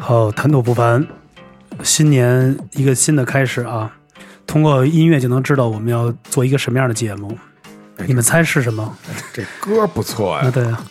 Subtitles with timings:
[0.00, 1.06] 好，谈吐不凡，
[1.82, 3.92] 新年一个新的开始啊！
[4.46, 7.36] 通过音乐就能知道我们要做一个什么样的节目。
[8.06, 8.96] 你们猜是什么？
[9.34, 10.82] 这歌不错啊，呀，对啊，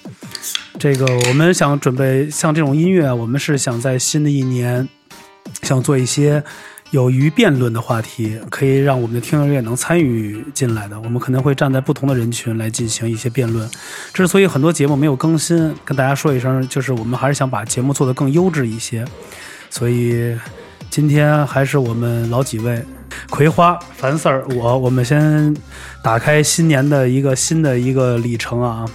[0.78, 4.88] 这个我们想准备像这种音乐，我们是想在新的一年，
[5.64, 6.44] 想做一些
[6.92, 11.00] 有于辩论的话题，可以让我们的听友也能参与进来的。
[11.02, 13.70] 我们可能会站在不同的人群来进行一些辩论。
[14.14, 19.06] 之所以很多节目没有更新，跟大家说一声，就是我们还是想把节目做得更优质一些。
[19.70, 20.38] 所以
[20.90, 22.84] 今天还是我们老几位。
[23.30, 25.54] 葵花、樊四儿，我我们先
[26.04, 28.86] 打开新年的一个新的一个里程啊，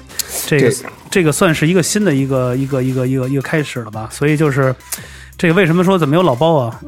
[0.47, 4.09] 这个这这个算是一个新的一个一个一个一个一个开始了吧？
[4.13, 4.75] 所以就是
[5.37, 6.81] 这个为什么说怎么有老包啊？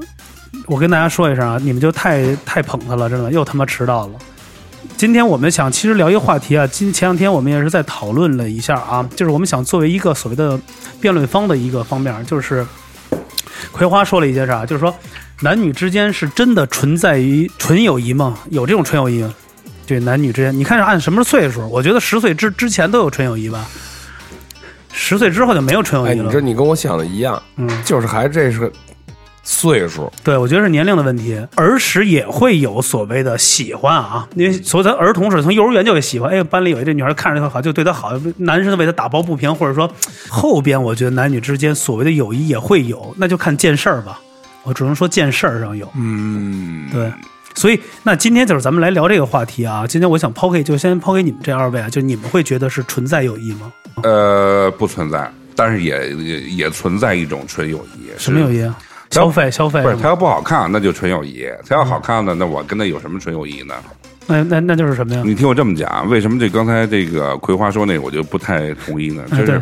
[0.67, 4.13] 我跟大家说一声啊，你们就太太捧他了，真的又他妈迟到了。
[4.97, 10.59] 今天我们想其实聊一个话题啊，今前两天我们也是在讨论了一下啊，就是我们想作为一个所谓的
[11.01, 12.67] 辩论方的一个方面，就是
[13.73, 14.95] 葵花说了一些啥，就是说
[15.41, 18.39] 男女之间是真的存在于纯友谊吗？
[18.51, 19.35] 有这种纯友谊吗？
[19.87, 21.69] 对，男女之间，你看是按什么岁数？
[21.69, 23.67] 我觉得十岁之之前都有纯友谊吧，
[24.93, 26.25] 十岁之后就没有纯友哎，谊了。
[26.25, 28.73] 你这你跟我想的一样，嗯，就是还这是
[29.45, 31.39] 岁数，对，我觉得是年龄的问题。
[31.55, 36.31] 儿时也会有所谓的喜欢啊，因为所以咱儿童是从幼儿园就会喜欢。
[36.31, 39.91] 哎，班里有一这女孩看着她好，就对她好，男生为她打抱不平，或者说
[40.29, 44.19] 后边我觉得男女之间所谓的友谊也会有，那就看见事儿吧。
[44.63, 45.87] 我只能说见事儿上有。
[45.95, 47.13] 嗯，对，
[47.55, 49.87] 所以那今天就是咱们来聊这个话题啊。
[49.87, 53.71] 今天我想抛给，就先抛给你们这二位啊，就你们会觉得是存在友谊吗？
[54.03, 58.09] 呃，不存在，但是也也也存在一种纯友谊。
[58.17, 58.75] 什么友谊啊？
[59.15, 63.75] 是消费消费不是他要不好看，那就纯友谊；他要好看的，那我跟他有什么纯友谊呢？
[64.27, 65.23] 那那那就是什么呀？
[65.25, 69.23] 你听我这么讲，为什么这刚才这个葵花说那个我就不太同意呢？
[69.31, 69.61] 就是，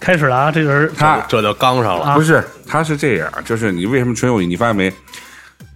[0.00, 2.04] 开始了啊，这人他这就刚上了。
[2.04, 4.46] 啊不是他是这样，就是你为什么纯友谊？
[4.46, 4.92] 你发现没？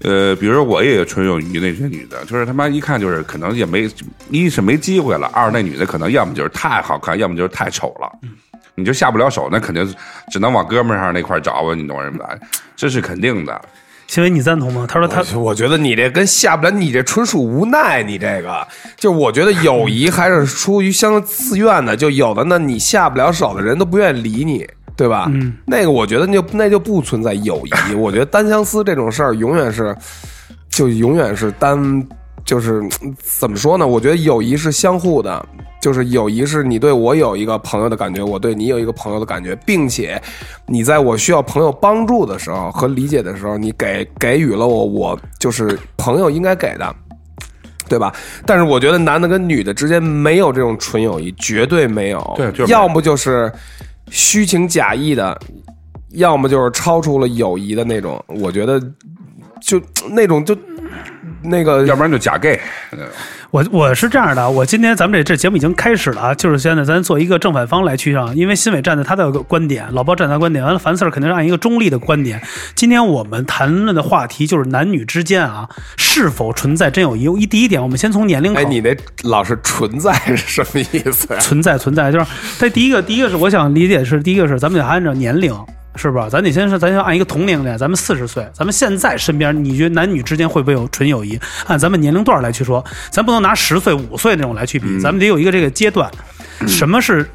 [0.03, 3.89] 呃，比如说我也有纯友谊那些女的，就是他妈一看就是可能也没，
[4.31, 8.09] 一是没机会了，二那女的可能要么就是太好看，要么就是太丑了，
[8.77, 9.93] 你就下不了手，那肯定
[10.31, 12.41] 只能往哥们儿上那块儿找吧，你懂什么的？
[12.79, 13.61] 这是肯定的。
[14.07, 14.87] 新伟，你赞同吗？
[14.89, 18.03] 他说他我我觉得你这跟下不了，你这纯属无奈。
[18.05, 18.67] 你这个，
[18.97, 21.97] 就我觉得友谊还是出于相自愿的。
[21.97, 24.67] 就有的呢，你下不了手的人都不愿意理你，
[24.97, 25.27] 对吧？
[25.31, 27.95] 嗯，那个我觉得就那就不存在友谊。
[27.95, 29.95] 我觉得单相思这种事儿永远是，
[30.71, 32.07] 就永远是单，
[32.45, 33.87] 就是嗯怎么说呢？
[33.87, 35.45] 我觉得友谊是相互的。
[35.81, 40.21] 就是友谊是你对我有一个朋友的感觉，我对你有一个朋友的感觉，并且
[40.67, 46.95] 你在我需要朋友帮助的时候和理解的时候，你给给予了我我就是朋友应该给的，
[47.89, 48.13] 对吧？
[48.45, 52.35] 但是我觉得男的跟女的之间没有这种纯友谊，绝对没有。
[52.37, 53.51] 对就是要么就是
[54.11, 55.39] 虚情假意的，
[56.11, 58.23] 要么就是超出了友谊的那种。
[58.27, 58.83] 我觉得
[59.61, 59.81] 就
[60.11, 60.57] 那种就
[61.43, 62.59] 那个要不然就假 gay，
[62.91, 62.99] 呃
[63.51, 72.43] 我我是这样的，我今天咱们这这节目已经开始了啊，就是现在咱做一个正反方来去上，因为新伟站在他的观点，老包站在他观点，完了樊四儿肯定是按一个中立的观点。
[72.75, 75.67] 今天我们谈论的话题就是男女之间啊
[75.97, 77.25] 是否存在真友谊。
[77.41, 81.41] 一第一点，我们先从年龄考哎，你那老是存在是什么意思呀？
[81.41, 82.27] 存在存在，就是
[82.59, 85.55] 它第一个，第一个是我想理解是，第一个是咱们得按照年龄，
[85.99, 86.29] 是吧？
[86.31, 91.39] 咱得先是咱要按一个同龄的，咱们四十岁，咱们现在身边，你觉得男女之间会不会有纯友谊？
[91.67, 96.11] 按咱们年龄段来去说，咱不能拿十岁、五岁那种来去比，咱们得有一个这个阶段。
[96.67, 97.29] 什么是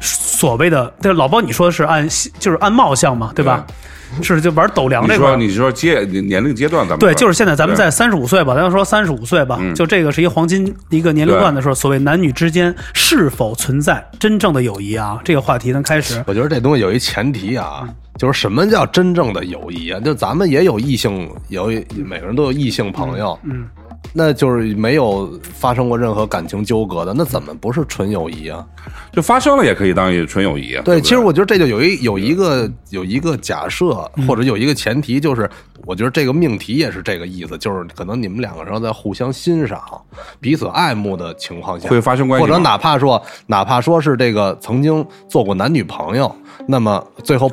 [0.00, 0.92] 所谓的？
[1.00, 2.08] 对，老包你说的是按
[2.38, 3.64] 就是按貌相嘛，对吧？
[4.22, 5.48] 是就玩斗量你这块你。
[5.48, 15.20] 说你说阶年龄阶段咱们对，就是现在咱们在三十五岁吧，咱就说三十五岁吧，嗯就这个是一个黄金一个年龄段的时候，所谓男女之间是否存在真正的友谊啊？
[15.24, 16.22] 这个话题咱开始。
[16.26, 20.00] 我觉得这东西有一前提啊，就是什么叫真正的友谊啊？
[20.00, 21.66] 就咱们也有异性，有
[21.96, 23.68] 每个人都有异性朋友，嗯，
[24.18, 28.66] 那就是没有发生过任何感情纠葛的，那怎么不是纯友谊啊？
[29.12, 30.82] 就发生了也可以当一纯友谊啊。
[30.84, 33.94] 对，不其实我觉得这就有一有一个有一个假设，
[34.26, 35.48] 或者有一个前提，就是
[35.86, 39.80] 我觉得这个命题也是这个意思，就是可能你们两个人在互相欣赏、
[40.40, 46.34] 彼此爱慕的情况下，会发生关系或者哪怕说哪怕说是这个曾经做过男女朋友，
[46.66, 47.48] 那么最后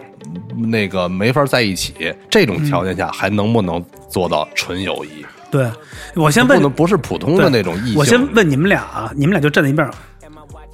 [0.56, 1.94] 嗯那个没法在一起，
[2.28, 5.24] 这种条件下还能不能做到纯友谊？
[5.56, 5.72] 对，
[6.16, 7.96] 我先问不能，不是普通的那种异性。
[7.96, 9.90] 我先问你们俩啊，你们俩就站在一边，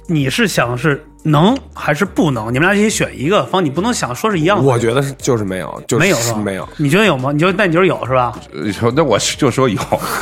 [0.08, 2.52] 你是想是能还是不能？
[2.52, 4.64] 你们俩一起选一个方，你不能想说是一样的。
[4.64, 6.38] 我觉得是就是没有，就是没有是吧？
[6.44, 6.68] 没有。
[6.78, 7.30] 你觉得有吗？
[7.32, 8.32] 你就那你就是有是吧？
[8.52, 9.80] 呃那我是就说有，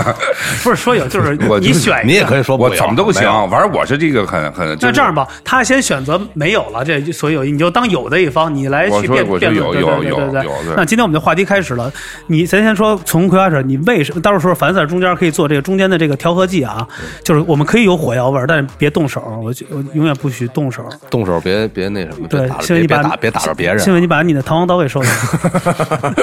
[0.62, 3.22] 不是说有，就是 你选一个，你也可以说不我有怎么都行。
[3.48, 4.76] 反正我是这个很很。
[4.80, 11.90] 那这样吧，他先选择没有了，这所以有你就当有的一方，你来去辩辩论，对有对对对对有有那今天我们的话题开始了，
[12.26, 14.20] 你咱先说从葵花籽，你为什么？
[14.20, 16.86] 到时候凡在中间可以做这个中间的这个调和剂啊，
[17.24, 20.84] 就是我们可以有火药味儿，但是别动手，我我永远不许动手。
[21.10, 23.78] 动手别别那什么，别对打，着新闻你把别别打别打着别人。
[23.78, 25.08] 新闻你把你的弹簧刀给收了。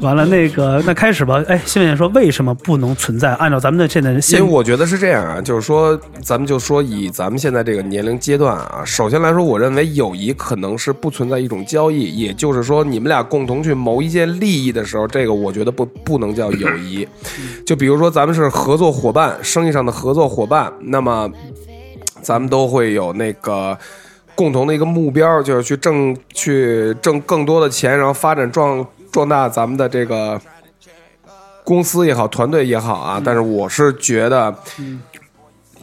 [0.00, 1.42] 完了，那个那开始吧。
[1.48, 3.32] 哎，新闻说为什么不能存在？
[3.34, 17.06] 按照咱们的现在的因现为我觉得是这样啊，就是说，咱们就说以咱们现在这个年龄阶段啊，首先来说，我认为友谊可能是不存在一种交易，也就是说，你们俩共同去谋一件利益的时候，这个我觉得不不能叫友谊。
[17.66, 21.28] 就比如说，咱们是合作伙伴，生意上的合作伙伴，那么
[22.26, 23.78] 咱们都会有那个。
[24.38, 30.38] 共同的一个目标就是去挣去挣更多的钱，然后发展壮壮大咱们的这个
[31.64, 33.18] 公司也好，团队也好啊。
[33.24, 34.54] 但是我是觉得，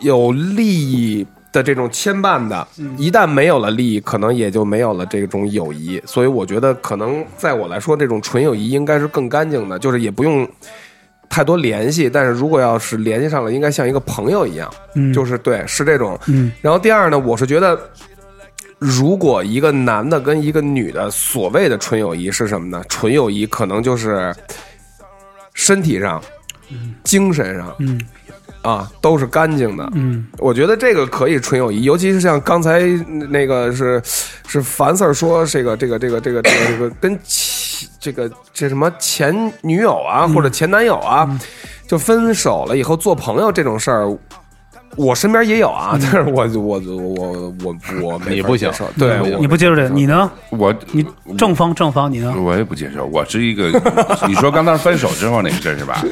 [0.01, 5.99] 有利益的这种牵绊的，一旦没有了利益，可能也就没有了这种友谊。
[6.05, 10.47] 所以我觉得，可能在我来说，这种纯友谊应该是更干净的，就是也不用。
[11.29, 16.19] 太多联系，但是如果要是联系上了，应该像一个朋友一样，嗯就是对，是这种。
[16.27, 17.79] 嗯然后第二呢，我是觉得，
[18.77, 22.83] 如果一个男的跟一个女的所谓的纯友谊是什么呢？
[22.87, 24.35] 纯友谊可能就是
[25.53, 26.21] 身体上、
[27.03, 27.99] 精神上嗯
[28.63, 29.87] 啊都是干净的。
[29.93, 32.79] 嗯我觉得这个可以纯友谊，尤其是像刚才
[33.29, 34.01] 那个是
[34.47, 41.39] 是樊 Sir 说这个这个这个这个这个这个跟前这个这什么前女友啊、或者前男友啊，
[41.87, 44.17] 就分手了以后做朋友这种事儿。
[44.95, 50.31] 我身边也有啊，但是我我我我我没你不行法接受对，你不接受这个，你呢？
[50.51, 51.03] 我你
[51.35, 52.31] 正方正方，你呢？
[52.37, 53.71] 我也不接受，我是一个，
[54.27, 56.05] 你说刚才分手之后那个事儿是吧？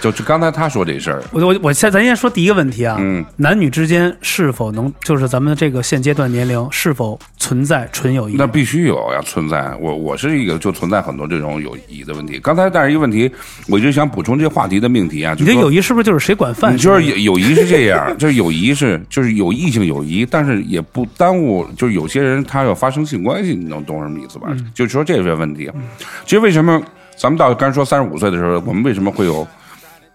[0.00, 8.34] 就就刚才他说这事儿，我我我先咱先说第一个问题啊，嗯男女之间是否能就是咱们这个现阶段年龄是否存在纯友谊？
[8.36, 9.74] 那必须有要存在。
[9.80, 12.38] 我我是一个就存在很多这种友谊的问题。
[12.38, 13.30] 刚才但是一个问题，
[13.68, 16.74] 我一直想补充这话题的命题啊，就你是说这友谊是不是就是谁管饭？
[16.74, 24.48] 你就是友友谊是这样，就是友谊是就是有异性友谊，但是也不耽误，就是有些人他要发生性关系，你能懂什么意思吧？
[24.74, 25.70] 就是说这些问题。
[26.24, 26.80] 其实为什么
[27.16, 29.46] 咱们到刚才说三十五岁的时候，我们为什么会有？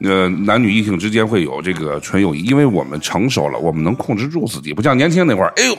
[0.02, 5.78] 呃，男女异性之间会有这个纯友谊，因为我们成熟了，我们能控制住自己，不像年轻那会儿，哎呦，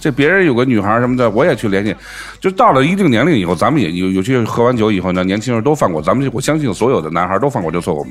[0.00, 1.94] 这别人有个女孩什么的，我也去联系。
[2.40, 8.06] 就到了一定年龄以后，咱们也有，有些喝完酒以后呢，年轻人都犯过，咱们我相信所有的男孩都犯过这错误。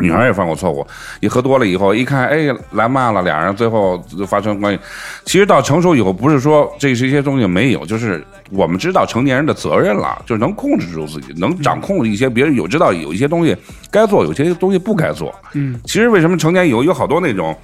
[0.00, 0.86] 女孩也犯过错误，
[1.20, 4.80] 一喝多了以后，一看，哎，来骂了，俩人最后就发生关系。
[5.24, 13.56] 其实到成熟以后，不是说这是一些东西没有，就是我们知道成年人的责任了，就是能控制住自己，能掌控一些别人有知道有一些东西
[13.90, 15.34] 该做，有些东西不该做。
[15.52, 17.56] 嗯，其实为什么成年以后有好多那种。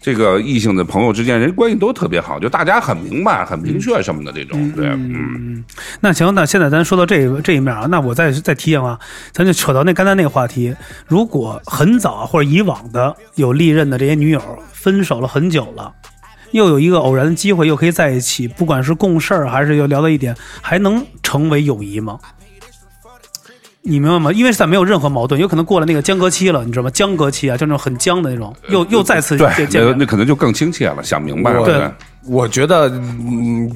[0.00, 5.62] 这个异性的朋友之间，人关系都特别好，就大家很明白、很明确什么的这种，对，嗯，
[6.00, 8.98] 那行，那现在咱说到这这一面啊，那我再再提醒啊，
[9.32, 10.74] 咱就扯到那刚才那个话题，
[11.06, 14.40] 如果很早啊或者以往的有历任的这些女友
[14.72, 15.92] 分手了很久了。
[16.52, 22.18] 又有一个偶然的机会，又可以在一起，不管是共事儿还是又聊到一点，还能成为友谊吗？
[23.82, 24.32] 你明白吗？
[24.32, 26.90] 因为在没有任何矛盾，有可能过了那个间隔期了，你知道吗？
[26.90, 29.82] 僵隔期啊，就那种很僵的那种，又又再次对见。
[29.84, 31.90] 那那可能就更亲切了，想明白了，对。
[32.26, 33.70] 我觉得嗯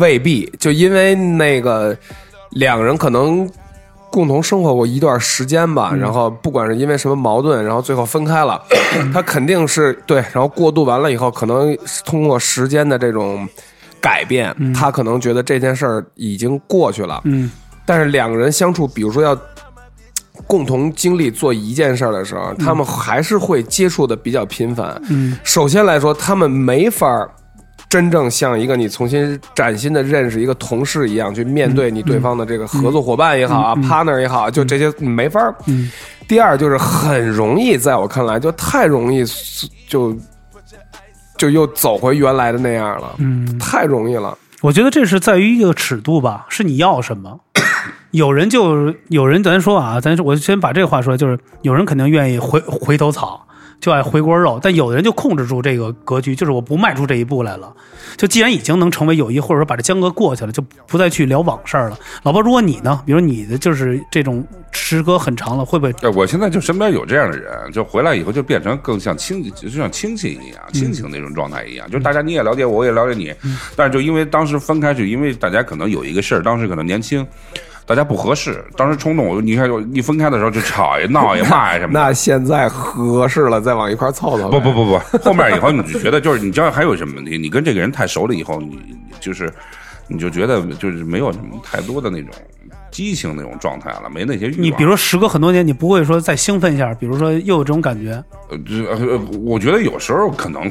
[0.00, 1.94] 未必，就因为那个
[2.52, 3.46] 两个人可能
[4.10, 8.60] 共同生活过一段时间吧，然后不管是因为什么矛盾，然后最后分开了，
[9.12, 13.46] 他肯定是对，然后过渡完了以后，可能是通过时间的这种
[14.00, 17.50] 改变，他可能觉得这件事儿已经过去了，嗯
[17.84, 19.36] 但是两个人相处，比如说要
[20.46, 25.00] 共同经历做一件事儿的时候，他们还是会接触的比较频繁。
[25.10, 27.30] 嗯首先来说，他们没法儿
[27.88, 35.54] 真正像一个你重新崭新的认识一个同事一样去面对你对方的这个合作伙伴也好啊、partner 也好，就这些没法儿。
[35.66, 35.90] 嗯
[36.26, 39.22] 第二就是很容易，在我看来就太容易
[39.86, 40.16] 就
[41.36, 44.38] 就又走回原来的那样了，嗯，太容易了。
[44.62, 47.38] 我觉得这是在于一个尺度吧，是你要什么。
[48.12, 53.46] 有人就有人，咱说啊，咱说，我先把这个话说，就是有人肯定愿意回回头草，
[53.80, 57.72] 就爱回锅肉，但有的人就控制住这个格局，就是我不迈出这一步来了。
[58.18, 61.98] 就既然已经能成为友谊，或者说把这江河过去了，就不再去聊往事儿了。
[62.22, 63.02] 老包，如果你呢？
[63.06, 65.92] 比如你的就是这种时隔很长了，会不会？
[66.02, 71.90] 哎，我现在就身边有这样的人，就回来以后就变成更像亲，就像亲戚一样，亲情那种状态一样。
[71.90, 73.32] 就是大家你也了解我，我也了解你，
[73.74, 77.26] 但是就因为当时分开，就因为大家可能有一个事儿，当时可能年轻。
[77.84, 82.00] 大家不合适，当时冲动，你看，一分开的时候就吵呀、闹呀、骂呀什么的。
[82.00, 84.48] 那现在合适了，再往一块凑凑。
[84.48, 87.36] 不不不不，后面以后你就觉得就是你知道还有什么问题？
[87.36, 89.52] 你跟这个人太熟了以后，你你就是
[90.06, 92.30] 你就觉得就是没有什么太多的那种
[92.92, 94.62] 激情那种状态了，没那些欲望。
[94.62, 100.70] 你比如说时隔很多年，你不会说再兴奋一下，比如说又有这种感觉，呃，这呃，我觉得有时候可能，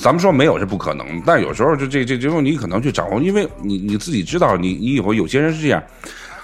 [0.00, 5.80] 咱们说没有是不可能，但有时候就这这这种你可能去掌握，因为你你自己知道，你你以后有些人是这样。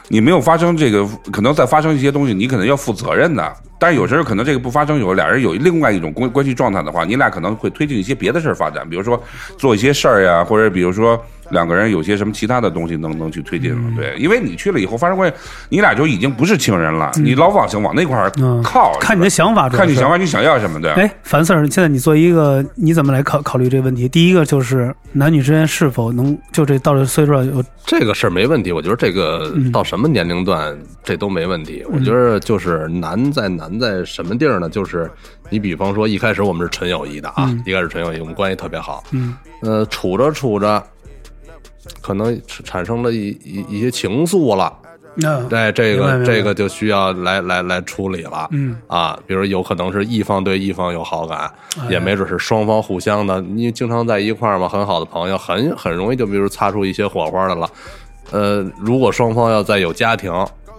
[0.09, 3.57] 你没有发生这个，可能再发生一些东西，你可能要负责任的。
[3.85, 9.23] 但是有时候可能这个不发生，有俩人有另外一种关关系状态的话，你俩可能会推进一些别的事儿发展，比如说
[9.59, 13.93] 做一些事儿呀，或者比如说两个人有些什么其他的东西能能去推进了。
[13.95, 15.37] 对，因为你去了以后发生关系，
[15.69, 18.31] 你俩就已经不是情人了，你老往想往那块儿
[18.63, 18.97] 靠。
[18.99, 20.91] 看你的想法，看你想法，你想要什么对？
[20.93, 24.09] 哎，樊 Sir，现在你作为一个，你怎么来考考虑这个问题？
[24.09, 31.85] 第一个就是男女之间是否能就这到这岁数有这个事儿没问题，我觉得这个到什么年龄段这都没问题。
[31.93, 33.47] 我觉得就是难在
[33.79, 34.69] 难在什么地儿呢？
[34.69, 35.11] 就是
[35.51, 40.83] 你比方说一开始我们是纯友谊的啊，一开始纯友谊，我们关系特别好，嗯，呃，处着处着，
[42.01, 44.73] 可能产生了一一一些情愫了。
[45.17, 48.77] 那对这个这个就需要来来来处理了，嗯。
[48.89, 51.87] 啊，比如有可能是一方对一方有好感，哎。
[51.89, 57.71] 也没准是双方互相的，你经常在一块儿嘛，很好的朋友，很很容易就比如擦出一些火花来了。
[58.33, 60.33] 呃，如果双方要再有家庭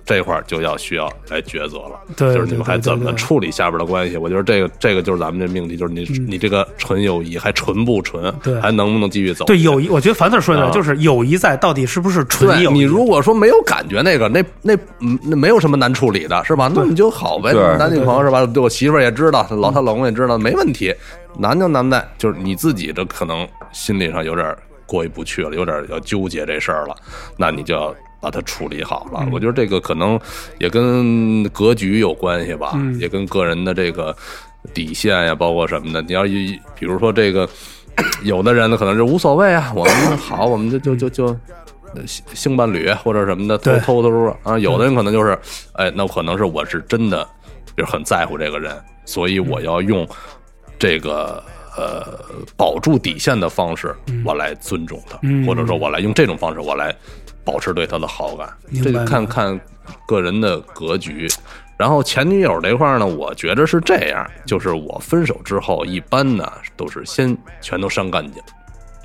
[0.05, 4.17] 这块儿，就要需要来抉择了，对就是你们还怎么处理下边的关系？
[4.17, 9.45] 我觉得这个这个就是咱们这命题，就是你、你这个纯友谊还纯不纯，嗯对还能不能继续走？
[9.45, 12.73] 对友谊，我觉得樊 Sir 说的就是友谊在到底是不是纯友谊？
[12.73, 16.71] 你如果说没有感觉，那个那那嗯那没有什么难处理的，是吧？
[16.73, 18.45] 那你就好呗，男女朋友是吧？
[18.45, 20.93] 对我媳妇儿也知道，老她老公也知道，没问题。
[21.37, 26.95] 难就难在就是你自己这可能心理上有点过意不去了，有点要纠结这事儿了，
[27.35, 27.93] 那你就要
[28.25, 29.23] 把它处理好了。
[29.31, 30.19] 我觉得这个可能
[30.57, 34.15] 也跟格局有关系吧，也跟个人的这个
[34.73, 36.01] 底线呀，包括什么的。
[36.01, 37.47] 你要一比如说这个。
[38.25, 41.27] 有的人呢，可能是无所谓啊，我们好，我们就就就就
[41.95, 44.59] 呃性性伴侣或者什么的，偷偷偷啊。
[44.59, 45.39] 有的人可能就是，
[45.75, 47.25] 哎，那可能是我是真的，
[47.77, 50.05] 就是很在乎这个人，所以我要用
[50.77, 51.41] 这个
[51.77, 52.19] 呃
[52.57, 56.93] 保住底线的方式，我来尊重他，嗯或者说我来用这种方式，我来
[57.45, 58.49] 保持对他的好感。
[58.83, 59.57] 这个看看
[60.07, 61.29] 个人的格局。
[61.77, 68.41] 然后前女友这块呢，我觉着是这样，就是我分手之后，一般呢都是先全都删干净，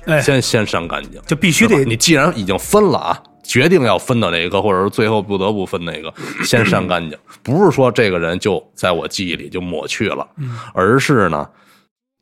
[0.05, 6.13] 哎，先先删干净，就必须得你既然已经分了啊，决定要分的那一个，或者是最后不得不分那个，
[6.45, 7.19] 先删干净。
[7.43, 10.25] 不是说这个人就在我记忆里就抹去了，
[10.73, 11.45] 而是呢，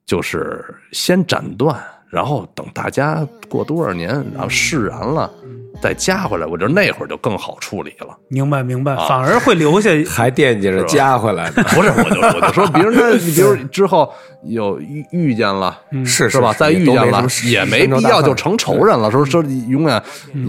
[0.08, 5.32] 就是先斩断，然后等大家过多少年，然后释然了，
[5.82, 6.46] 再加回来。
[6.46, 8.18] 我觉得那会儿就更好处理了。
[8.28, 14.12] 明白明白，啊反而会留下 还惦记着加回来呢， 不是，我就我就说，比如说， 你比如之后
[14.44, 16.54] 有遇遇见了，是是吧？
[16.54, 20.02] 再遇见了也没必要就成仇人了，说说永远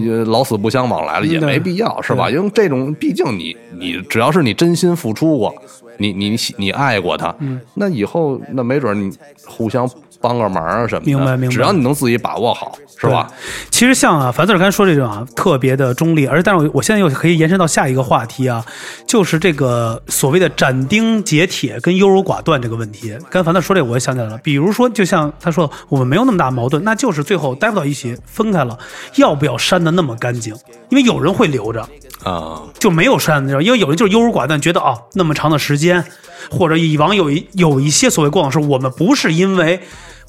[0.07, 2.29] 呃老死不相往来了，也没必要，是吧？
[2.29, 5.53] 因为这种毕竟你你只要是你真心付出过，
[5.97, 7.33] 你你你爱过他，
[7.75, 9.89] 那以后那没准你互相
[10.21, 13.27] 帮个忙啊什么的，明白明白只要你能自己把握好，是吧？
[13.69, 18.63] 其实像啊，樊 Sir 刚才说这种啊，特别的中立，而但是我我现在又可以延伸到下一个话题啊，
[19.07, 23.17] 就是这个所谓的斩钉截铁跟优柔寡断这个问题。
[23.29, 24.37] 刚才樊 Sir 说这个，我也想起来了。
[24.43, 28.77] 比如说，就像他说，我们没有那么大矛盾，那就是最后待不到一起，分开了，
[29.15, 30.55] 要不要删的那么干净？
[30.89, 31.81] 因为有人会留着，
[32.23, 36.03] 啊，就没有删的，因为有人就是优柔寡断，觉得哦那么长的时间，
[36.49, 39.81] 或者以往有一有一些所谓过往是我们不是因为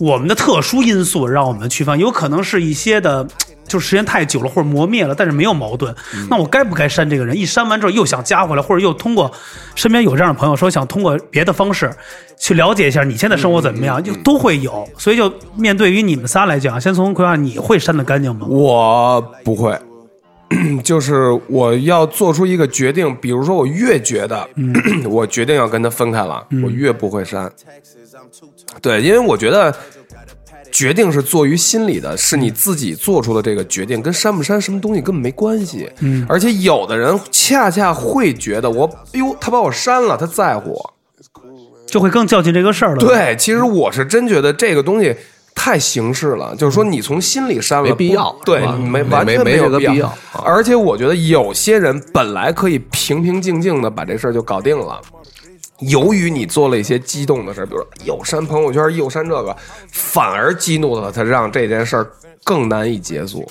[0.02, 3.24] 我们的特殊因素让我们区分，有可能是一些的。
[3.64, 5.94] 就是时间太久了，或者磨灭了，但是没有矛盾，
[6.28, 7.34] 那我该不该删这个人？
[7.34, 9.32] 一删完之后又想加回来，或者又通过
[9.76, 11.90] 身边有这样的朋友说想通过别的方式
[12.36, 14.86] 去了解一下你现在生活怎么样，就都会有。
[14.98, 18.46] 所以就面对于你们仨来讲，先从葵花，你会删的干净吗？
[18.46, 19.78] 我不会，
[20.82, 24.46] 就是我要做出一个决定，比如说我越觉得、
[25.08, 27.50] 我决定要跟他分开了，我越不会删。
[28.80, 29.74] 对，因为我觉得
[30.70, 35.90] 决定是做于心里的，是你自己做出的这个决定，跟删不删什么东西根本没关系。
[36.00, 40.94] 嗯，而且有的人恰恰会觉得我，哎呦，他把我删了，他在乎我。
[41.86, 45.14] 就会更较劲这个事儿了。，对，其实我是真觉得这个东西
[45.54, 50.16] 太形式了，就是说你从心里删了，没必要对没没完全没没这个必要要啊。
[50.42, 54.98] 而且我觉得有些人本来可以平平静静的把这事儿就搞定了。
[55.82, 59.56] 由于你做了一些激动的事儿，比如说又删朋友圈，又删这个，
[59.90, 62.10] 反而激怒了他，让这件事儿
[62.44, 63.50] 更难以结束。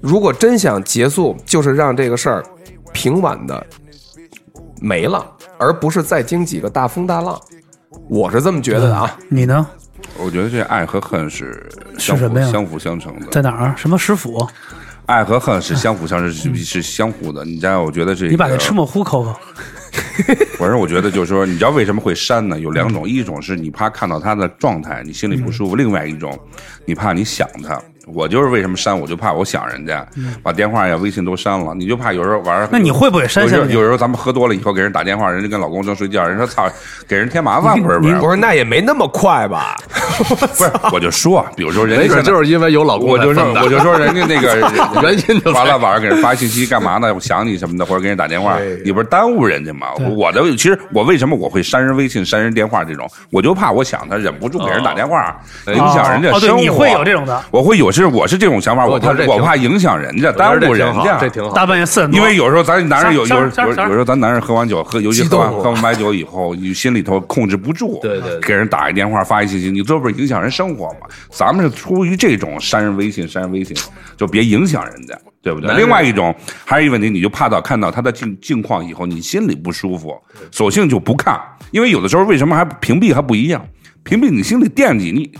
[0.00, 2.44] 如果真想结束，就是让这个事儿
[2.92, 3.66] 平稳的
[4.80, 5.26] 没了，
[5.58, 7.40] 而不是再经几个大风大浪。
[8.08, 9.18] 我是这么觉得的啊。
[9.28, 9.66] 你呢？
[10.16, 13.26] 我觉得这爱和恨是相是什么呀辅相辅相成的。
[13.30, 13.74] 在哪儿？
[13.76, 14.46] 什么食府？
[15.06, 17.44] 爱和恨是相辅相成，是是相互的。
[17.44, 19.34] 你知道，我觉得这，你把那吃墨糊抠抠。
[20.58, 22.58] 反正我觉得就是说，你知道为什么会删呢？
[22.58, 26.38] 有两种，一种是你怕看到他的状态，你心里不舒服；另外一种，
[26.84, 27.80] 你怕你想他。
[28.10, 30.06] 我就是为什么删，我就怕我想人家，
[30.42, 31.74] 把电话呀、微信都删了。
[31.74, 36.66] 你就怕有时候晚上，那你会不会删有时候有时候咱们喝多了以后给人打电话，人家跟老公正睡觉，人说操，
[37.06, 39.76] 给人添麻烦，不是不是不是，那也没那么快吧？
[40.24, 44.58] 不是， 我就说，比如说人家就是因为有老公我就说我就说人家那个
[45.02, 47.12] 原因就完了，晚上给人发信息干嘛呢？
[47.14, 48.54] 我想你什么的，或者给人打电话。
[48.54, 49.88] 哎，你不是耽误人家吗？
[50.16, 56.60] 我的其实我为什么我会删人微信、删人电话这种，我就怕我想他忍不住给人打电话，影响人家生活。
[56.60, 61.52] 你会有这种的，我会有是我是这种想法，我怕我怕影响人家，耽误人家，这挺好。
[61.54, 68.40] 大半夜四点多，因为有时候咱男人有有有有时候咱男人喝完酒喝，尤其喝完喝完白酒以后，你心里头控制不住，对对对。
[68.40, 71.06] 给人打一电话发一信息，你这不是影响人生活嘛？
[71.30, 73.76] 咱们是出于这种删人微信删人微信，
[74.16, 75.74] 就别影响人家，对不对？
[75.76, 76.34] 另外一种
[76.64, 80.16] 还有一个问题，你就怕到看到他的境境况以后，你心里不舒服，
[80.50, 83.64] 索性就不看，因为有的时候为什么还屏蔽还不一样？
[84.02, 85.30] 屏蔽你心里惦记你。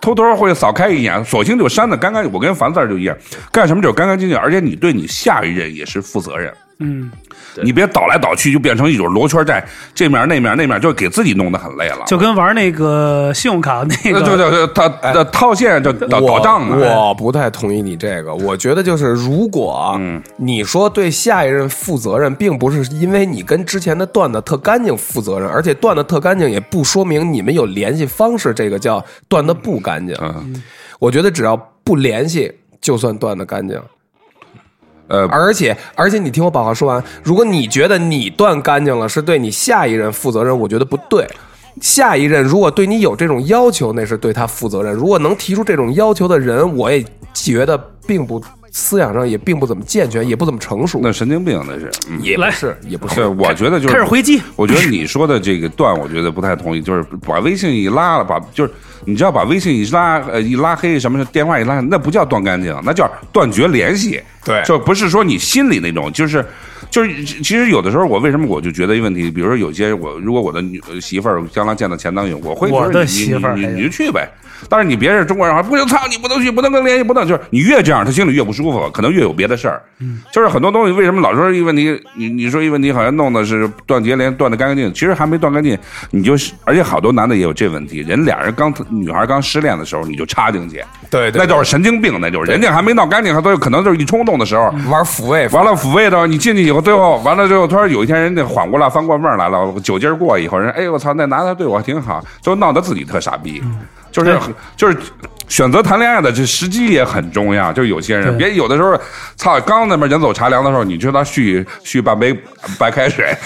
[0.00, 2.30] 偷偷会扫开一眼，索性就删的干干净。
[2.30, 3.16] 我跟樊四儿就一样，
[3.50, 6.52] 干什么就是干干净净，而且你对你下一任也是负责任。
[6.80, 7.10] 嗯，
[7.62, 12.04] 你别倒来倒去，就变成一种罗圈债，这面那面那面，就给自己弄得很累了。
[12.06, 16.76] 就跟玩那个信用卡那个对个，对对，他 他套现就倒倒账呢。
[16.76, 30.16] 我我不太同意你这个，我觉得就是如果嗯你说对下一任负责任，并不是因为你跟之前的断的特干净负责任，而且断的特干净也不说明你们有联系方式，这个叫断的不干净。
[30.20, 30.62] 嗯
[31.00, 33.78] 我觉得只要不联系，就算断的干净。
[35.14, 37.02] 呃，而且而且，你听我把话说完。
[37.22, 41.24] 如果你觉得你断干净了，是对你下一任负责任，我觉得不对。
[41.80, 44.92] 下一任如果对你有这种要求，那是对他负责任。
[44.92, 48.42] 如果能提出这种要求的人，我也觉得并不
[48.76, 51.88] 思想上也并不怎么健全，也不怎么成熟，那神经病那是。
[52.10, 53.26] 嗯也不是，也不是，是。
[53.26, 54.42] 我觉得就是开始回击。
[54.56, 58.72] 我觉得你说的这个断，我觉得不太同意，就是把微信一拉了，把就是
[59.04, 64.20] 你知道把微信一拉呃一拉黑，什么电话一拉，那不叫断干净，那叫断绝联系。
[64.44, 66.44] 对就不是说你心里那种，就是
[66.90, 70.60] 就是其实有的时候我为什么我就觉得一个问题，比如说有些我如果我的
[71.00, 74.28] 媳妇儿将来见到前男友，我会觉得媳妇儿哎呀你就去呗。
[74.68, 79.82] 但是你别是中国人，不行，操你不能去，不能跟联系，不能就是你越这样，他心里越不舒服，可能越有别的事儿。
[80.32, 85.78] 就是很多东西为什么老说一个问题，你你说一个问题好像弄的是断绝连断的干干净，其实还没断干净，
[86.10, 94.64] 你就是而且好多男的也有这问题，人俩人刚女孩刚失恋的时候你就插进去，对对那就是神经病，那就是人家还没闹干净，他都有可能就是一冲动的时候。
[94.90, 103.62] 玩抚慰，完了抚慰的，你进去以后，最后完了之后，突然有一天人家缓过来，翻过味儿来了，酒劲儿过以后，人哎我操，那男的对我挺好，就闹得自己特傻逼，
[104.22, 104.38] 就是
[104.76, 104.96] 就是
[105.48, 108.98] 选择谈恋爱的这时机也很重要，就有些人别有的时候，
[109.36, 112.32] 操，刚那边人走茶凉的时候，你就他续续半杯
[112.78, 113.36] 白开水，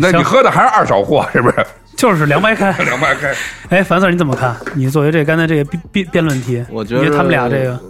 [0.00, 1.66] 那你喝的还是二手货，是不是？
[1.96, 2.70] 就是凉白开。
[2.84, 3.34] 凉白开，
[3.70, 4.54] 哎，樊 Sir 你怎么看？
[4.74, 7.80] 你作为这刚才这个辩辩辩论题，我觉得你他们俩这个，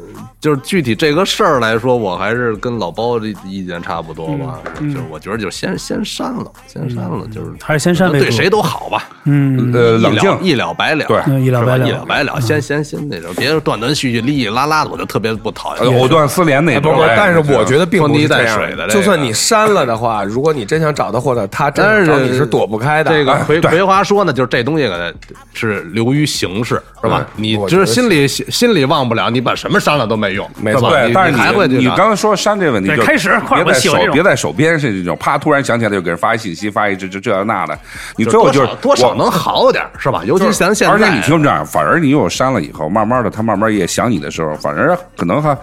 [0.46, 4.60] 就是具体这个事儿来说，我还是跟老包的意见差不多吧。
[4.78, 15.98] 嗯就是我觉得就先先删了，先删了，就是还是先删对谁都好吧，嗯，呃，冷静，一了百了，对嗯一了百了一了百了，先先先那种，别断断续续、哩哩啦啦的，我就特别不讨呃厌。
[15.98, 16.92] 藕断丝连那种。
[16.92, 23.10] 不不，哎但是我觉得并不是这样水的就算你删了的话，如果你真想找他，或者他真但是你，是躲不开的。
[23.10, 25.12] 这个葵葵花说呢，就是这东西呢
[25.52, 27.26] 是流于形式，是吧？
[27.34, 31.32] 你就是心里心里忘不了，你把什么删了都没用，没错对，但是
[31.66, 37.76] 你你刚才说删这个问题，就开始别在手别在手边是这种，啪突然想起来就给人发一信息，发一这这这那的，
[38.16, 40.22] 你最后就是多少能好点，是吧？
[40.24, 45.56] 尤其咱现在，而且你听这样，反而你有删了以后，慢慢的他慢慢也想你的时候，反而可能还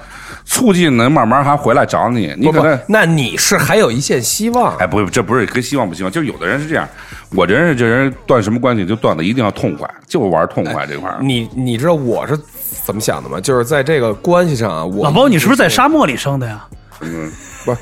[0.43, 2.33] 促进能慢慢还回来找你。
[2.37, 4.75] 你不不可能，那你是还有一线希望。
[4.77, 6.87] 哎，不，这不是跟希望不希望，就有的人是这样，
[7.31, 11.17] 我这人是这人断什么关系就断的一定要痛快，就玩痛快这块儿。
[11.21, 12.37] 你你知道我是
[12.85, 13.39] 怎么想的吗？
[13.39, 16.65] 就是在这个关系上啊，我老包，你是不是在沙漠里生的呀？
[17.01, 17.31] 嗯，
[17.65, 17.77] 不是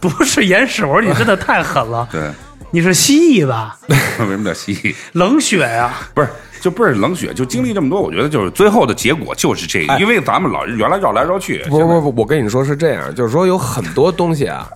[0.00, 2.08] 不是岩石，我说你真的太狠了。
[2.12, 2.30] 对，
[2.70, 3.76] 你是蜥蜴吧？
[3.88, 4.94] 为什么叫蜥蜴？
[5.12, 6.28] 冷血呀、不是，
[6.60, 14.68] 就不是冷血，就经历这么多，我觉得就是最后的结果就是这个，因为咱们老原来绕来绕去，不不不，我跟你说是这样，就是说有很多东西啊，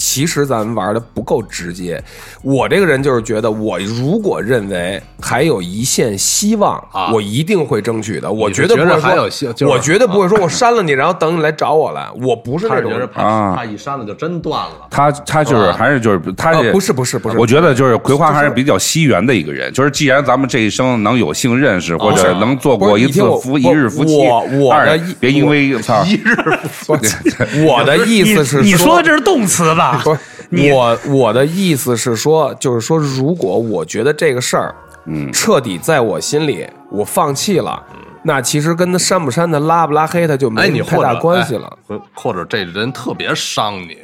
[0.00, 2.02] 其实咱们玩的不够直接。
[2.40, 8.32] 我这个人就是觉得，我如果认为还有一线希望，啊我一定会争取的。
[8.32, 12.08] 我绝对不会说，我绝对不会说我删了你，然后等你来找我来。
[12.22, 13.00] 我不是那种人。
[13.00, 14.88] 他是觉得怕啊怕一删了就真断了。
[14.90, 26.34] 他他就是还是就是他不是不是不是我觉得就是葵花还是比较惜缘的一个人，就是既然咱们这一生能有幸认识，或者能做过一次夫一日夫妻，我我的二别因为操一日
[26.72, 27.14] 夫妻
[27.66, 29.89] 我的意思是你你说的这是动词吧？
[30.04, 30.14] 不
[30.56, 34.74] 是我我的意思是说，就是说，如果我觉得这个事儿，
[35.06, 35.32] 嗯。
[35.32, 37.82] 彻底在我心里我放弃了，
[38.22, 41.78] 那其实跟他删不删他、拉不拉黑他就没，你没太大者关系了。
[41.88, 43.96] 哎或者这人特别伤你，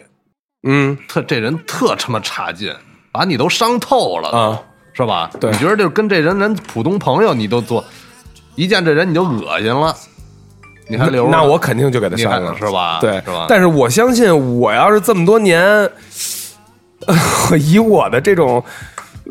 [0.66, 2.74] 嗯，特这人特他妈差劲，
[3.12, 5.30] 把你都伤透了啊，是吧？
[5.40, 5.50] 对。
[5.50, 7.84] 你觉得就跟这人人普通朋友你都做，
[8.54, 9.94] 一见这人你就恶心了，
[10.88, 12.98] 你还留着那我肯定就给他删了，是吧？
[13.00, 13.46] 对，是吧？
[13.48, 15.90] 但是我相信，我要是这么多年，
[17.60, 18.62] 以我的这种。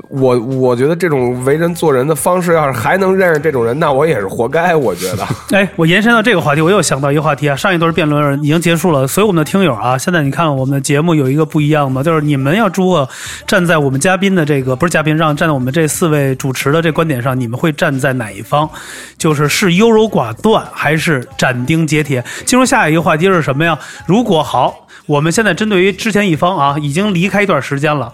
[0.10, 4.76] 我我觉得这种为人做人的方式，要是还能认识这种人，那我也是活该。
[4.76, 5.26] 我觉得，
[5.58, 7.56] 哎，我延伸到这个话题，我又想到一个话题啊。
[7.56, 13.08] 上一段辩论已经结束了，所以我们的听友啊，现在你看我们的节目有一个不一样嘛，就是你们要如果
[13.48, 18.70] 站在我们嘉宾的这个不是嘉宾让，站在我们这四位主持的这观点上，你们会站在哪一方？
[19.18, 22.24] 就是是优柔寡断，还是斩钉截铁？
[22.46, 23.80] 进入下一个话题是什么呀？
[24.06, 28.12] 如果好，我们现在针对于之前一方啊，已经离开一段时间了。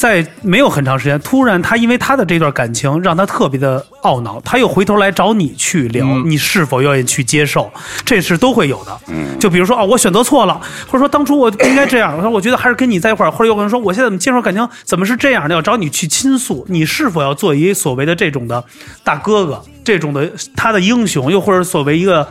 [0.00, 7.70] 在没有很长时间，突然他因为他的这段感情让他特别的懊恼，他又回头来找你去聊，你是否愿意去接受？
[8.02, 8.98] 这是都会有的。
[9.08, 18.64] 嗯，就比如说啊，我选择错了，或者说当初我不应该这样，我说我觉得还是跟你在一块儿，或者有可能说我现在怎么接受感情怎么是这样的，要找你去倾诉，你是否要做一所谓的这种的
[19.04, 22.26] 大哥哥，这种的他的英雄，又或者所谓一个。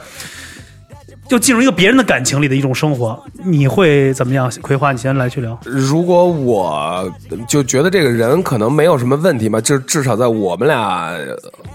[1.29, 4.51] 就进入一个别人的感情里的一种生活，你会怎么样？
[4.63, 5.57] 葵花，你先来去聊。
[5.63, 7.07] 如果我
[7.47, 11.11] 就觉得这个人可能没有什么问题嘛，就至少在我们俩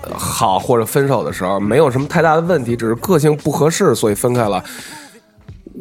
[0.03, 4.63] 呃好或者分手的时候，没有什么太大的问题，只是个性不合适，所以分开了。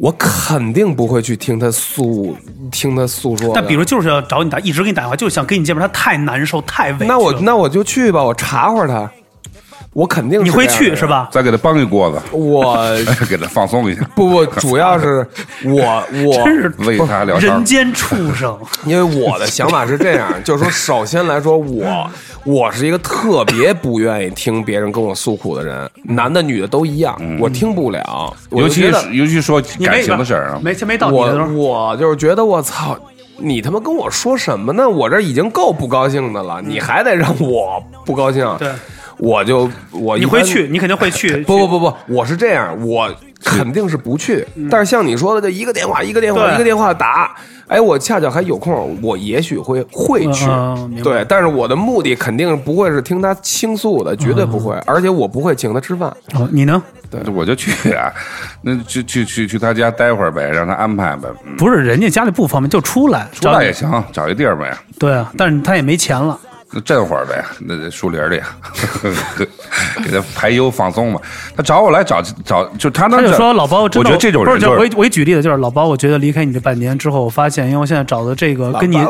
[0.00, 2.36] 我肯定不会去听他诉
[2.70, 3.54] 听他诉说的。
[3.54, 7.06] 但比如就是要找你打，一直给你打电话，就是想跟你见面，他太难受，太委屈。
[7.06, 9.10] 那我那我就去吧，我查会儿他，
[9.94, 11.06] 我肯定是你会去是？
[11.06, 11.28] 吧？
[11.32, 12.76] 再给他帮一锅子，我
[13.30, 15.26] 给他放松一下，不不，主要是
[15.64, 17.64] 我我真是为他聊天人。
[17.64, 18.58] 间畜生。
[18.84, 22.10] 因为我的想法是这样，就是说，首先来说，我
[22.44, 28.34] 我是一个特别不愿意听别人跟我诉苦的人，男的女的都一样，我听不了。
[28.50, 31.52] 尤其尤其说感情的事儿啊，没没到你的时我候。
[31.54, 32.98] 我就是觉得我操，
[33.38, 34.88] 你他妈跟我说什么呢？
[34.88, 38.44] 我这已经够不高兴的了，你还得让我不高兴？
[38.58, 38.68] 对，
[39.18, 41.36] 我就我你会去，你肯定会去。
[41.44, 44.46] 不不不不，我是这样，我肯定是不去。
[44.70, 47.34] 但是像你说的，这一个电话一个电话一个电话打，
[47.68, 50.46] 哎，我恰巧还有空，我也许会会去。
[50.46, 54.74] 嗯嗯对，但是我的目的肯定不会是听他倾诉的，绝对不嗯会。
[54.86, 56.08] 而且我不会请他吃饭。
[56.34, 56.82] 哦你呢？
[57.10, 58.10] 对我就去啊，
[58.62, 63.28] 那就去去去他家待会儿呗，让他安排呗，嗯不是人家家里不方便，就出来。
[63.32, 64.76] 出来也行，找一地儿呗。
[64.98, 66.38] 对啊，但是他也没钱了。
[66.76, 68.40] 那震会儿呗，那在树林里，
[70.02, 71.20] 给他排忧放松嘛。
[71.56, 79.06] 他找我来找找，就他能他就说：“老包，真的我觉得这种不是，人就是就我我举例子，就是老包，我觉得离开你这半年之后，我发现，因为我现在找的这个跟你啊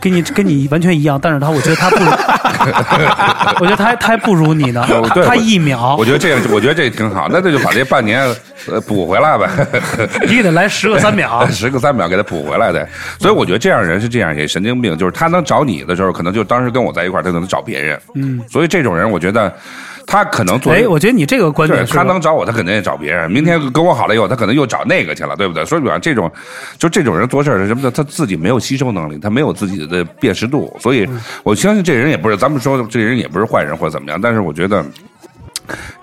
[0.00, 2.10] 跟你跟你完全一样，但是他我觉得他不如，
[3.60, 4.82] 我觉得他还他还不如你呢
[5.26, 7.28] 他一秒我，觉得这个，我觉得这挺好。
[7.30, 8.26] 那这就把这半年
[8.70, 9.48] 呃补回来呗，
[10.28, 12.86] 你得来十个三秒， 十个三秒给他补回来的。
[13.18, 17.98] 所以我觉得这样人是这样，也神经病，就是他能找你的时候，可能就当时跟我在一块儿，他可能找别人。
[18.14, 19.52] 嗯，所以这种人，我觉得
[20.06, 20.72] 他可能做。
[20.72, 23.30] 哎，我觉得你这个观对点是他能找我，他肯定也找别人。
[23.30, 25.64] 明天跟我好了以后，他可能又找那个去了，对不对？
[25.64, 26.30] 所以讲这种，
[26.78, 27.90] 就这种人做事儿是什么的？
[27.90, 31.08] 他自己没有吸收能力，他没有自己的辨识度，所以
[31.42, 34.84] 我相信这人也不是咱们说这人也不是坏人或者怎么样，但是我觉得。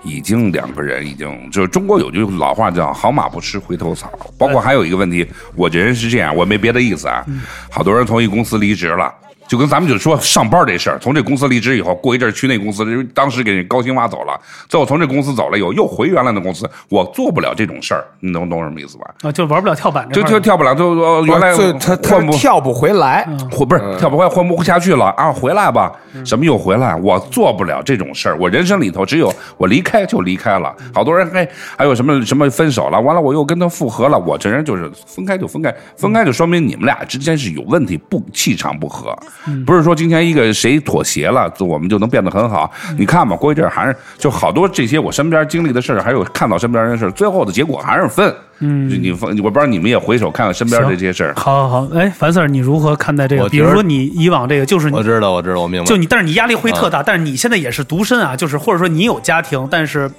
[0.02, 7.24] 已经两个人已经就是中国有句老话叫“好马不吃回头草”，包括还有一个问题，我这人是这样，我没别的意思啊。
[7.70, 9.12] 好多人从一公司离职了，
[9.50, 19.12] 就跟咱们就说上班这事儿，从这公司离职以后，过一阵儿去那公司，当时给人高薪挖走了，最后从这公司走了以后，又回原来的公司，我做不了这种事儿，你能懂什么意思吧？
[19.22, 25.32] 啊，就玩不了跳板这就就跳不了，就呃原来他他换不跳不回来，混不是跳不回来，混不下去了啊！
[25.32, 25.90] 回来吧，
[26.24, 26.94] 什么又回来？
[26.94, 28.36] 我做不了这种事儿。
[28.38, 30.72] 我人生里头只有我离开就离开了。
[30.94, 34.16] 好多人还还有什么什么分手了，完了我又跟他复合了。
[34.16, 39.18] 我这人就是分开就分开，分开就说明你们俩之间是有问题，不气场不合。
[39.66, 42.70] 不是说今天一个谁妥协了，我们就能变得很好。
[42.98, 48.34] 你看吧，过一阵儿还是就好多这些我身边经历的事儿，还有看到身边人的事儿，最后的结果还是分。
[48.62, 51.32] 嗯，你分我不知道你们也回首看看身边的这些事儿。
[51.34, 53.44] 好好好，哎，樊 Sir，你如何看待这个？
[53.44, 55.86] 我比如说你以往这个，就是你我知道，我知道，我明白。
[55.86, 60.10] 就你，但是你压力会特嗯大，但是你现在也是独身啊，就是或者说你有家庭，但是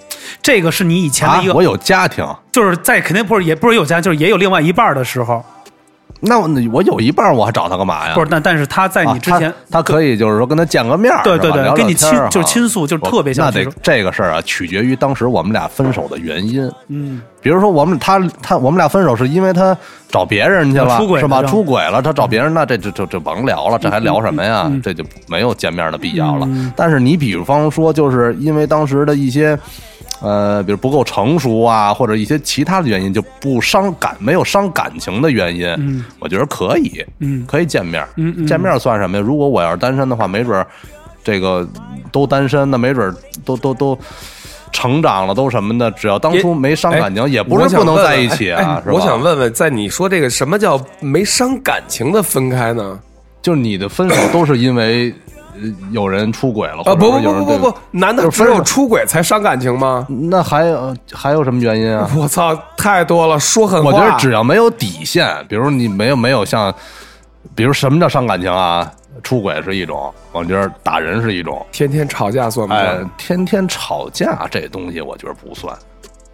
[0.42, 5.46] 这个是你以前的一，个，啊我有家庭，就是在肯定不是也不是有家，就是也有另外一半的时候，
[6.20, 8.14] 那我我有一半，我还找他干嘛呀？
[8.14, 16.72] 不是，但但是他在你啊之前，他他可以就是说跟他见个面儿，对对对聊聊跟你倾就是倾诉就是特别像那得这个事儿啊，取决于当时我们俩分手的原因。
[16.90, 19.76] 嗯，比如说我们他他我们俩分手是因为他
[20.10, 21.38] 找别人去了，出轨了是吧？
[21.38, 24.72] 是吧出轨了，他找别人，那这这这这甭聊了，这还聊什么呀？
[24.84, 26.48] 这就没有见面的必要了。
[26.76, 29.58] 但是你比方说，就是因为当时的一些。
[30.22, 39.24] 呃，比如不够成熟啊，或者一些其他的原因，就不伤感，没有伤感情的原因，嗯我觉得可以，嗯可以见面，嗯嗯见面算什么呀？
[39.26, 40.66] 如果我要是单身的话，没准儿
[41.24, 41.68] 这个
[42.12, 43.98] 都单身，那没准儿都都都
[44.72, 48.82] 成长了，都什么的，只要当初没伤感情，也不是不能在一起啊？
[48.86, 53.00] 我想问问，在你说这个什么叫没伤感情的分开呢？
[53.42, 55.41] 就是你的分手都是因为呃
[55.92, 60.06] 有人出轨了，啊，不不不不不不，难道只有出轨才伤感情吗？
[60.10, 62.10] 那还有还有什么原因啊？
[62.18, 63.90] 我操，太多了，说狠话。
[63.90, 66.74] 我觉得只要没有底线，比如你没有没有像，
[67.56, 68.92] 比如什么叫伤感情啊？
[69.24, 75.76] 出轨是一种，我觉得打人是一种，天天吵架算不哎算？，天天吵架这东西我觉得不算。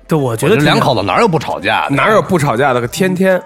[0.08, 1.96] 对，我觉我觉得两口子哪有不吵架的？
[1.96, 2.88] 哪有不吵架的？
[2.88, 3.42] 天天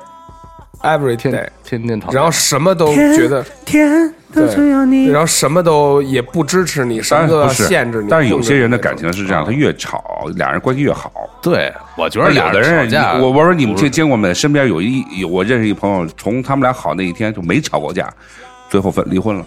[0.84, 2.13] ，every 天 day，天天吵架？
[2.15, 8.08] 然后什么都觉得，天都只有你然后什么都也不支持你，什么限制你。
[8.10, 11.12] 但是有些人的感情是这样，他越吵，俩人关系越好。
[11.41, 14.34] 对，我觉得有俩的人，吵架，我我说你们不是这见过没？
[14.34, 18.10] 身边有一有我认识一朋友，从他们俩好那一天就没吵过架，
[18.70, 19.46] 最后分离婚了，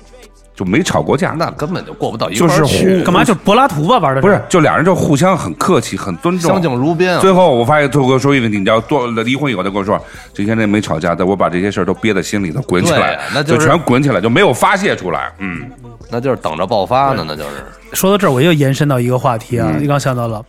[0.54, 1.30] 就没吵过架。
[1.32, 3.24] 那根本就过不到一就是块儿去，干嘛？
[3.24, 7.20] 就柏拉图吧，玩的不是，就俩人就互相很客气，很尊重，相敬如宾啊。
[7.20, 10.00] 最后我发现，最后说一个，你知道，做离婚以后，他跟我说，
[10.32, 15.32] 这些年没吵架，但我把这些事儿都憋在心里头，滚起来，那就是全滚起来，就没有发泄出来。
[15.38, 15.70] 嗯，
[16.10, 17.50] 那就是等着爆发呢，那就是。
[17.92, 20.44] 说到这儿，我又延伸到一个话题啊，嗯刚想到了，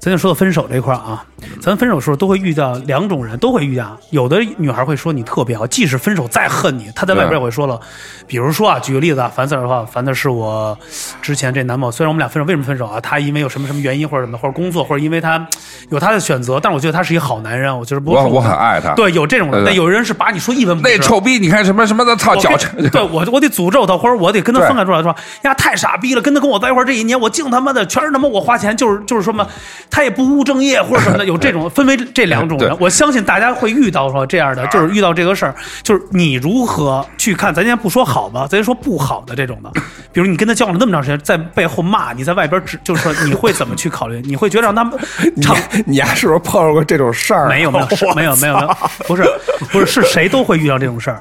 [0.00, 1.22] 咱就说到分手这块儿啊，
[1.60, 7.78] 咱分手的时候都会遇到两种人，都会遇到，有的女孩会说你特别好，即使分手再恨你，她在外边也会说了，
[8.26, 10.78] 比如说啊，举个例子啊，樊 Sir 的话，樊 Sir 是我
[11.20, 12.98] 之前这男朋友，虽然我们俩分手，为什么分手啊？
[12.98, 15.46] 他因为有什么什么原因或者什么，或者工作，或者因为他
[15.90, 18.94] 有他的选择，但我觉得他是一个好男人，我觉得不是我我很爱他。
[18.94, 29.46] 对，有这种人，但有人是把你说一文不值，那臭逼，你看什么什么的，操我脚臭对我我得诅咒他，或者我得跟他分开出来说呀，太傻逼了，跟他跟我在一块儿这一年，我净他妈的全是他妈我花钱，就是就是说嘛，
[29.90, 39.70] 他也不务正业或者什么的， 有这种分为这两种人，我相信大家会遇到说这样的，就是遇到这个事儿，就是你如何去看，咱先不说好吧，咱先说不好的这种的，
[40.12, 44.20] 比如你跟他交往了那么长时间，在背后骂你，在外边指，就是说你会怎么去考虑？
[44.24, 44.98] 你会觉得让他们
[45.34, 47.48] 你长你还是不是碰上过这种事儿？
[47.48, 48.76] 没有没有没有没有没有，
[49.06, 49.24] 不是
[49.72, 51.20] 不是是谁都会遇到这种事儿。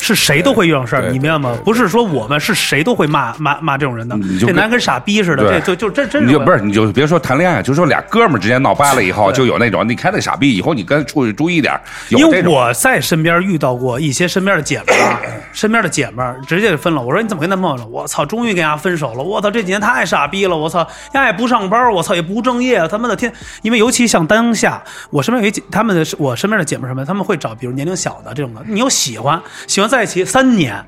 [0.00, 1.56] 是谁都会遇到事儿，你明白吗？
[1.64, 11.78] 不是说我们是谁都会骂骂骂这种人的这男跟傻逼似的，这就就真真是你就不是，你就别说谈恋爱，就说俩哥们儿之间闹掰了以后，就有那种，你看那傻逼，以后你跟出去注意点
[12.10, 12.42] 因为。
[12.48, 15.20] 我在身边遇到过一些身边的姐们儿啊，
[15.52, 17.02] 身边的姐们儿直接就分了。
[17.02, 17.86] 我说你怎么跟男朋友了？
[17.86, 19.22] 我操，终于跟人家分手了！
[19.22, 20.56] 我操，这几年太傻逼了！
[20.56, 20.78] 我操，
[21.12, 23.30] 人家也不上班，我操也不务正业，他妈的天！
[23.62, 30.84] 因为尤其像当下，我身边有一姐，他们的我身边的姐们儿什么，他们会找比如年龄小的这种的，你有喜欢，喜欢在一起三年。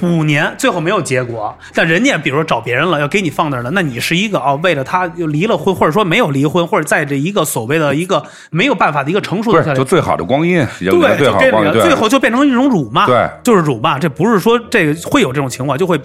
[0.00, 13.98] 五年最后没有结果，但人家比如说找别人了，要给你放那儿了，那你是一个哦，为了他又离了婚，或者说没有离婚，或者在这一个所谓的一个没有办法的一个成熟，的就最好的光阴，对，最就这个，好的光阴，最后就变成一种辱骂，对就是辱骂。
[13.98, 16.00] 这不是说这个会有这种情况，就会，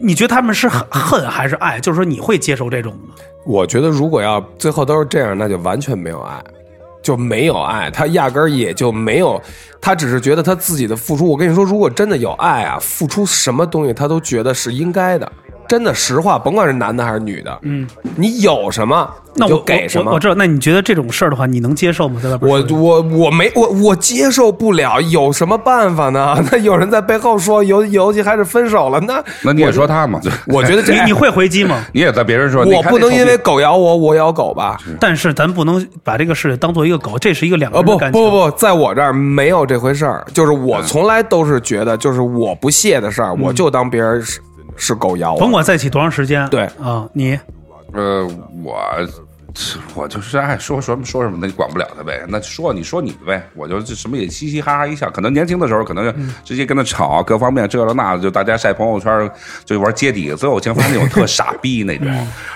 [0.00, 1.78] 你觉得他们是恨恨还是爱？
[1.78, 3.14] 就是说你会接受这种吗？
[3.46, 6.42] 我觉得如果要最后都是这样，那就完全没有爱，
[7.02, 9.40] 就没有爱，他压根儿也就没有，
[9.80, 11.28] 他只是觉得他自己的付出。
[11.28, 15.30] 我跟你说，如果真的有爱啊，付出什么东西他都觉得是应该的，
[15.72, 20.28] 真的实话，甭管是男的还是女的，嗯，你有什么那我给什么我我知。
[20.28, 22.20] 道，那你觉得这种事儿的话，你能接受吗？
[22.22, 26.36] 在外边我我我没我我接受不了，有什么办法呢？
[26.52, 30.20] 那有人在背后说，尤尤其还是分手了，那那你也说他嘛？
[30.48, 31.82] 我觉得这 你你会回击吗？
[31.94, 34.76] 你也在别人说，我不能因为狗咬我，我咬狗吧？
[35.00, 38.20] 但是咱不能把这个事当做一个狗，这是一个两个呃不人的感情。
[38.22, 44.22] 不不不，在我这儿没有这回事儿，就是我从来都是觉得，就是我不屑的事儿，我就当别人
[44.76, 45.40] 是是狗咬我。
[45.40, 47.38] 甭管在一起多长时间，对啊，你
[47.92, 48.26] 呃，
[48.62, 48.80] 我
[49.94, 52.24] 我就是爱说说什么说什么，那你管不了他呗。
[52.26, 55.10] 那说你说你的呗，我就这什么也嘻嘻哈哈一笑。
[55.10, 59.30] 可能年轻的时候，可能就直接跟他吵，各方面这了那的，就大家晒朋友圈，
[59.66, 60.34] 就玩接底。
[60.34, 62.08] 最后我竟发现那种特傻逼 那种。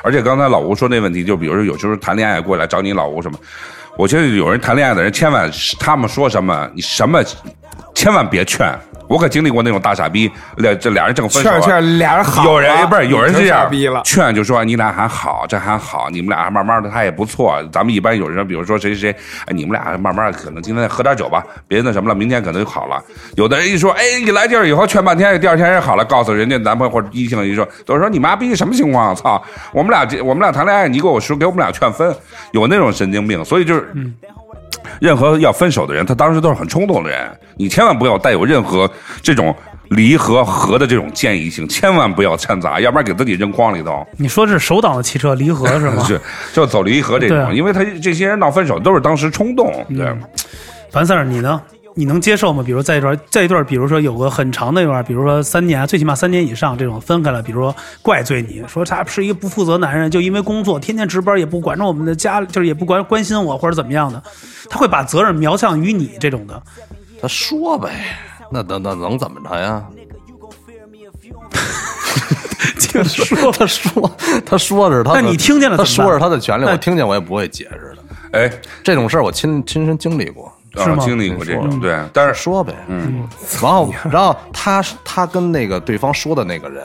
[0.03, 3.39] 而且刚才老吴说那问题，就比如说有时候谈恋爱过来找你老吴什么，
[3.99, 7.23] 我觉得有人谈恋爱的人，千万他们说什么，你什么
[7.97, 8.73] 千万别劝。
[9.09, 14.03] 我可经历过那种大傻逼，俩这俩人正分手，劝劝俩人好，有人不是有人这样傻逼了。
[14.05, 17.63] 劝，就说你俩还好，这还好，你们俩还慢慢的，他也不错。
[17.73, 23.01] 咱们一般有人，比如说谁谁谁，哎，你们俩慢慢可能今天喝点酒吧，别那什么了，明天可能就好了。
[23.37, 29.15] 有的人一说，哎，你来劲儿以后劝半天，第二天也好了，告诉人家男朋友或者异性一说，都说你妈逼什么情况？
[29.15, 29.41] 操，
[29.73, 32.13] 我们俩这我们俩谈恋爱，你给我说给我们俩劝分，
[32.51, 33.95] 有那种神经病，所以就是。
[35.01, 38.91] 任何要分手的人，他当时都是很冲动的人，你千万不要带有任何
[39.23, 39.55] 这种
[39.91, 44.07] 离和合的这种建议性，千万不要掺杂，要不然给自己扔筐里头。
[44.17, 46.03] 你说是手挡的汽车离合是吗？
[46.05, 46.21] 是，
[46.53, 50.13] 就走离合这种，因为他这些人闹分手都是当时冲动，对，
[50.91, 51.61] 樊四儿你呢？
[51.99, 52.63] 你能接受吗？
[52.63, 64.23] 比如在一段，在一段，比如说有个很长的一段，比如说三年，最起码三年以上这种分开了，比如说怪罪你说他是一个不负责男人，就因为工作天天值班，也不管着我们的家，就是也不关关心我或者怎么样的，
[64.69, 66.63] 他会把责任瞄向于你这种的。
[67.19, 67.91] 他说呗，
[68.53, 69.83] 那那那能怎么着呀？
[72.79, 78.03] 就说他说他说的是他的，那你听见了他怎么办说是他的权利，我听见我也不会解释的。
[78.33, 80.53] 哎，这种事儿我亲亲身经历过。
[80.77, 81.03] 是吗？
[81.03, 83.27] 啊经历过这种，对，但是说呗，嗯，
[83.63, 86.85] 然后然后他他跟那个对方说的那个人，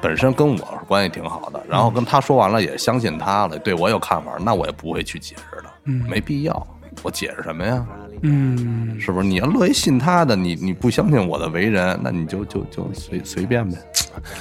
[0.00, 5.68] 本身跟我是关系挺好的，然后跟他说完了也相信他了，对我有看法，那我也不会去解释的，
[6.08, 6.66] 没必要，
[7.02, 7.86] 我解释什么呀？
[8.20, 9.26] 嗯，是不是？
[9.26, 13.76] 你要乐意信他的，你你不相信我的为人，那你就就就随随便呗。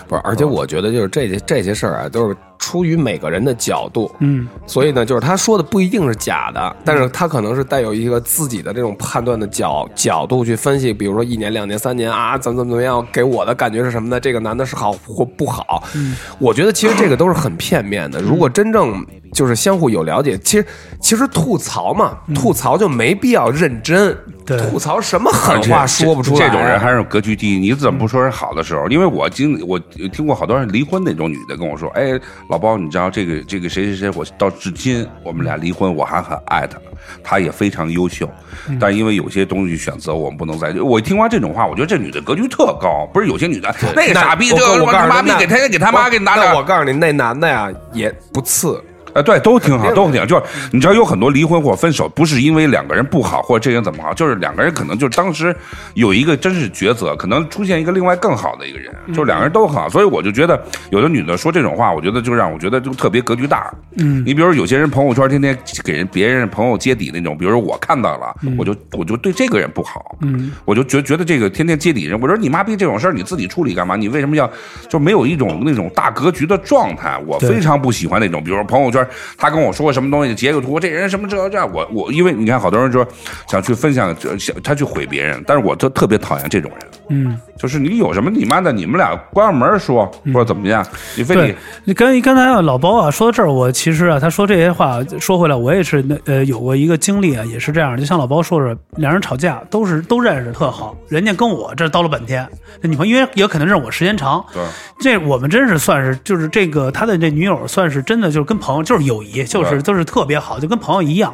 [0.07, 14.19] 不是，而且我觉得就是这些这些事儿啊，都是出于每个人的角度，嗯，所以呢，就是他说的不一定是假的，但是他可能是带有一个自己的这种判断的角角度去分析，比如说一年、两年、三年啊，怎么怎么怎么样，给我的感觉是什么呢？
[14.19, 15.84] 这个男的是好或不好？
[15.95, 18.21] 嗯我觉得其实这个都是很片面的。
[18.21, 20.65] 如果真正就是相互有了解，其实
[20.99, 27.60] 其实吐槽嘛，吐槽就没必要认真，对吐槽什么狠话说不出来，啊这种人还是格局低。
[27.60, 28.88] 你怎么不说人好的时候？
[28.88, 29.78] 因为我经我
[30.12, 32.19] 听过好多人离婚那种女的跟我说：“哎，
[32.50, 36.80] 老包，你知道这个这个谁谁谁，我到至今我们俩离婚，我还很爱他，
[37.24, 38.28] 他也非常优秀，
[38.67, 43.08] 嗯但因为有些东西选择我们不能在一起。”我听完这种话，我觉得这女的格局特高。
[43.13, 48.82] 不是有些女的那个傻逼，这个他我告诉你那妈逼给他给他妈给拿点我告诉你，那男的呀也不次。
[49.13, 50.26] 呃，对，都挺好，都挺好。
[50.26, 55.56] 就是你知道，有很多离婚或分手，不是因为两个人不好，或者这人怎么好，就是两个人可能就是当时
[55.93, 59.89] 有一个真是抉择，可能出现一个另外更好的一个人，就是两个人都很好。
[59.89, 63.71] 所以我就觉得，有的女的说这种话，我觉得就让我觉得就特别格局大。
[63.97, 73.95] 嗯，你比如说有些人朋友圈天天给人别人朋友揭底那种，比如说我看到了，我就我就对这个人不好，嗯，我就觉觉得这个天天揭底人，我说你妈逼这种事儿你自己处理干嘛？
[73.95, 74.50] 你为什么要
[74.88, 77.17] 就没有一种那种大格局的状态？
[77.26, 79.01] 我非常不喜欢那种，比如说朋友圈
[79.38, 83.08] 他跟我说什么东西，截个图，这人什么这这，我我因为你看好多人说
[83.48, 86.88] 想去分享，想他去毁别人，但是我就特别讨厌这种人。
[87.12, 90.86] 嗯，就是你有什么你妈的，你们俩关上门说，或者怎么样，
[91.17, 102.47] 你非对得，你刚刚才啊，老包啊说到这儿，我其实啊，他说这些话，说回来，我也是那呃有过一个经历啊，也是这样，就像老包说的，两人吵架都是都认识特好，人家跟我这叨了半天，
[102.82, 104.63] 那女朋友因为也可能认识我时间长，对。
[105.02, 111.34] 这我们真是算是就是这个他的这女友算是真的就是跟朋友就是友谊，就是都是特别好，就跟朋友一样。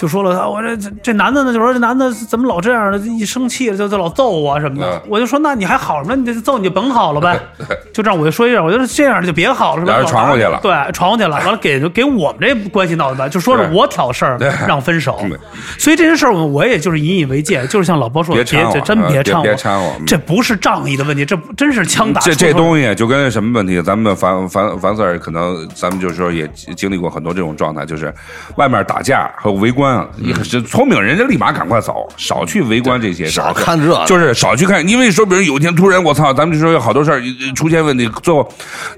[0.00, 5.00] 就说了他，我这这这男的呢，就说这男的怎么老这样的，一生气了就就老揍我什么的嗯。
[5.10, 6.16] 我就说那你还好什么？
[6.16, 7.38] 你这揍你就甭好了呗。
[7.92, 9.92] 就这样，我就说一下，我就说这样就别好了，是吧？
[9.92, 15.20] 俩人传过去了对，传过去了，完了给给我们这关系闹的吧，就说是我挑事儿让分手。
[15.78, 23.82] 所以这些事儿我我也就是引以为戒，就是像老包说的，别掺真嗯别别掺和，别掺和嗯这不是仗义的问题，这真是枪打这这东西就跟什么问题？
[23.82, 28.12] 咱们樊樊樊 Sir 可能咱们就是说也经历过很多这种状态，就是
[28.56, 38.48] 外面打架和围观观，你是聪明人家立马赶快走，少去围观这些事，少看热闹就是少去看，因为说，比如有一天突然我操，咱们就说有好多事儿呃出现问题，最后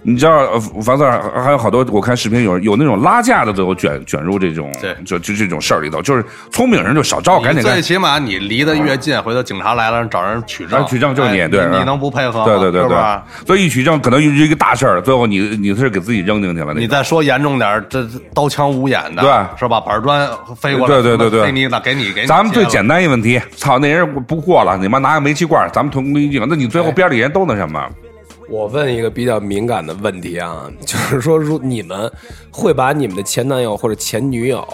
[0.02, 1.04] 你知道，呃房子
[1.42, 12.44] 还有好多，我看视频有有那种拉架的，最后卷卷入这种对就就这种事儿里头，就是聪明人就少照，赶紧赶最起码你离得越近，回头警察来了找人取证，啊取证就是你哎对你能不配合吗？
[12.44, 12.96] 对对对
[13.46, 19.80] 所以一取证可能是一个大事儿，最后你你是给自己扔进去了，你再说严重点儿，这刀枪无眼的，对是吧？
[19.80, 22.26] 板砖飞过来，对对对对给你了，给你给你。
[22.26, 27.88] 咱们最简单一问题，操，那人不过了，你妈拿个煤气罐，咱们同归于尽，那你最后边里人都那什么？
[28.48, 32.10] 我问一个比较敏感的问题啊，就是说，如你们
[32.50, 34.66] 会把你们的前男友或者前女友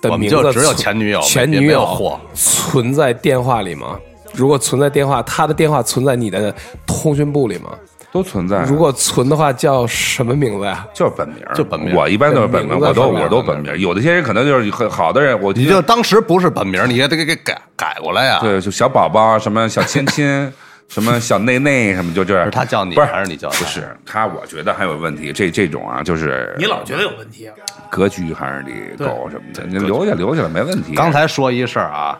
[0.00, 3.98] 的名字就只有前女友前女友货存在电话里吗？
[4.32, 6.54] 如果存在电话，他的电话存在你的
[6.86, 7.70] 通讯簿里吗？
[8.16, 8.62] 都存在。
[8.62, 10.86] 如果存的话，叫什么名字呀？
[10.94, 13.76] 就是本名，就本名我一般都是本名，我都我都本名。
[13.78, 18.38] 有的些人可能就是很好的人，我你就当时不是本名，你也得给给改改过来呀。
[18.40, 20.52] 对，就小宝宝什么小亲亲，
[20.88, 22.42] 什么小内内什么，就这。
[22.44, 25.32] 是他叫你不是还是你叫他不是他，我觉得还有问题。
[25.32, 27.54] 这这种啊，就是你老觉得有问题啊？
[27.90, 30.94] 格局还是得够什么的，你留下留下来没问题。
[30.94, 32.18] 刚才说一事儿啊，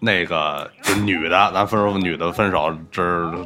[0.00, 3.02] 那个就女的，咱分手，女的分手，这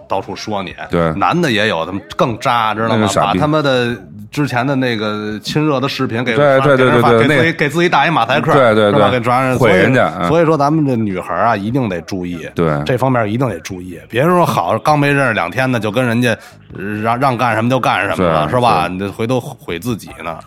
[0.08, 0.74] 到处说你。
[0.90, 3.96] 对男的也有，他们更渣，知道吗把他妈的
[4.30, 9.10] 之前的那个亲热的视频给对对对给给对对那自己给自己打一马赛克，对对是吧？
[9.10, 13.98] 对给传上毁所以人家嗯所以说，咱们这女孩啊，一定得注意，对这方面一定得注意。
[14.08, 16.36] 别说好刚没认识两天呢，就跟人家
[16.76, 18.88] 呃让让干什么就干什么了，是是吧？
[18.88, 20.38] 你这回头毁自己呢。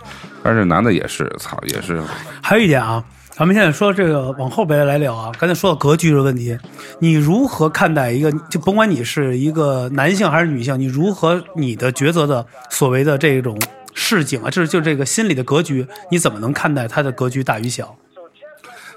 [0.44, 2.00] 但是男的也是，操，也是
[2.40, 3.04] 还有一点啊，
[3.38, 6.58] 咱们现在说这个往后边来聊啊，刚才说到格局的问题，
[7.00, 13.60] 你如何看待一个，就甭管你是一个男性还是女性，你如何你的抉择的所谓的这种
[13.94, 17.94] 市井啊，就是就这个心理的格局，你怎么能看待它的格局大与小？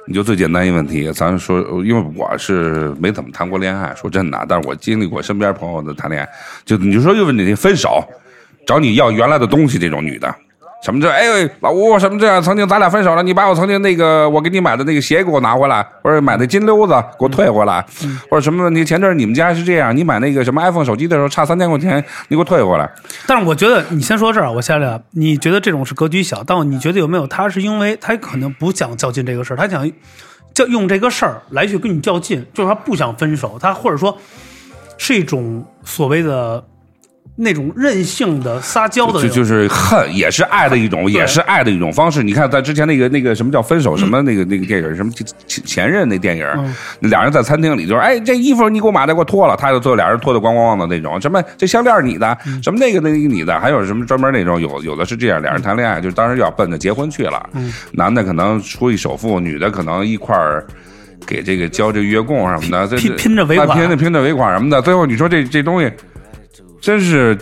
[0.06, 6.28] 你就最简单一个问题，咱说，因为我是没怎么谈过恋爱，说真的，但是我经历过身边朋友的谈恋爱，
[6.64, 8.04] 就你就说一个问题，分手，
[8.64, 10.32] 找你要原来的东西这种女的。
[10.80, 11.10] 什么这？
[11.10, 11.24] 哎，
[11.60, 12.40] 老吴，什么这样？
[12.40, 17.84] 曾经咱俩分手了，你把我曾经那个我给你买的那个鞋给我拿回来，或者买的金溜子给我退回来，
[18.30, 18.84] 或者什么问题？
[18.84, 21.98] 前阵儿你们家是这样，你买那个什么 iPhone 手机的时候差三千块钱，
[22.28, 22.88] 你给我退回来。
[23.26, 29.90] 但是我觉得你先说这儿，我下来，你觉得这种是格局小，但你觉得有没有他是因为他可能不想较劲这个事儿，他想
[30.54, 34.16] 就用这个事儿来去跟你较劲，就是他不想分手，他或者说
[34.96, 36.64] 是一种所谓的
[37.40, 42.20] 那种任性的撒娇的就就是恨，也是爱的一种，也是爱的一种方式。
[42.20, 45.12] 你看，在之前那个那个什么叫分手什么那个那个电影，什么
[45.46, 46.44] 前前任那电影，
[47.00, 51.20] 俩人在餐厅里就是，哎，这衣服你给我买的，给我脱了，他就最后俩人脱的光光的那种。
[51.20, 57.48] 什么这项链你的，什么那个那个你的，还有什么专门那种有有的是这样，俩人谈恋爱就当时要奔着结婚去了，
[57.92, 60.66] 男的可能出一首付，女的可能一块儿。
[61.26, 63.76] 给这个交这月供什么的，拼拼着尾款。
[63.76, 65.92] 拼着拼着尾款什么的，最后你说这这东西，
[66.80, 67.36] 真是，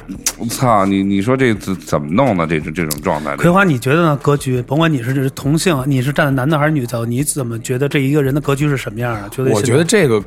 [0.50, 1.02] 操你！
[1.02, 2.46] 你说这怎怎么弄呢？
[2.46, 4.16] 这种这种状态，葵花，你觉得呢？
[4.22, 9.28] 格局，甭管你是同性，你是站在男的还是女的，你怎么觉得这一个人的格局是什么样的？
[9.28, 10.22] 觉得我觉得这个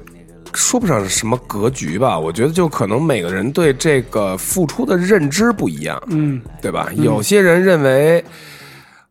[0.54, 6.90] 说不上是什么格局吧，我觉得就可能每个人对这个付出的认知不一样，嗯，对吧？
[6.96, 8.24] 有些人认为，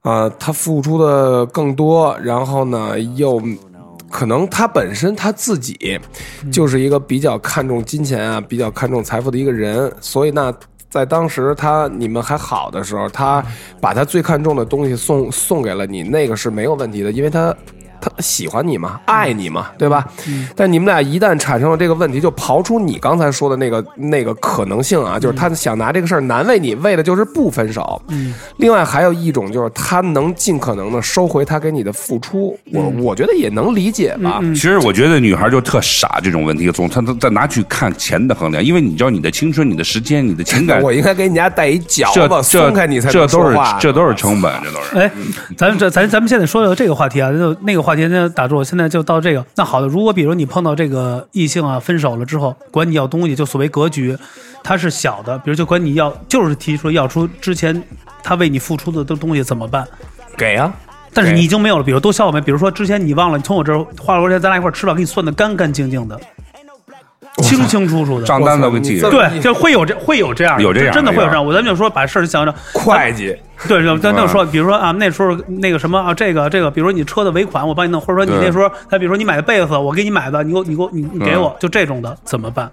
[0.02, 3.42] 啊，他付出的更多，然后呢，又
[4.10, 6.00] 可能他本身他自己
[6.50, 10.52] 就是一个比较看重金钱啊，比较看重财富的一个人，所以那。
[10.90, 13.44] 在当时他你们还好的时候，他
[13.78, 17.54] 把他最看重的东西送送给了你，那个是没有问题的，因为他
[18.00, 20.06] 他喜欢你嘛，爱你嘛，对吧？
[20.54, 28.00] 但你们俩一旦产生了这个问题，就刨出你刚才说的那个那个可能性啊，就是他想拿这个事儿难为你，为的就是不分手。
[28.08, 34.40] 嗯，另外还有一种就是他能尽可能的收回他给你的付出，我我觉得也能理解吧。
[34.54, 43.58] 其实我觉得女孩就特傻，这种问题总她她再拿去看钱的衡量，因为你知道你的青春、你的时间、你的情感， 我应该给你家带一脚这子，松开你才这都是。
[43.80, 44.96] 这都是成本，这都是。
[44.96, 45.10] 哎，
[45.56, 49.42] 咱这咱咱们现在说的这个话题啊，就那个话题呢打住，现在就到这个。
[49.56, 54.14] 那好的，如果比如你碰到这个异性啊，分手了之后管你要东西，就所谓格局，
[54.62, 57.82] 他是小的，比如就管你要，就是提出要出之前
[58.22, 59.88] 他为你付出的的东西怎么办？
[60.36, 60.70] 给啊，
[61.14, 66.20] 但是你已经没有了，比如都消没，比如说之前你忘了，你从我这儿花了多少钱，咱俩一块儿吃饭，给你算的干干净净的，
[67.42, 68.26] 清清楚楚的。
[68.26, 69.10] 账单都给记着。
[69.10, 71.44] 对，就会有这会有这样的，有这样真的会有这样。
[71.44, 73.36] 我咱们就说把事儿想想，会计
[73.66, 82.70] 对，就咱就说，比如说啊，那时候那个什么啊，这个这个，比如说你车的尾款，我帮你弄，或者说你那时候，他比如说你买的被子，我给你买的，你给我你给我你你给我，就这种的怎么办？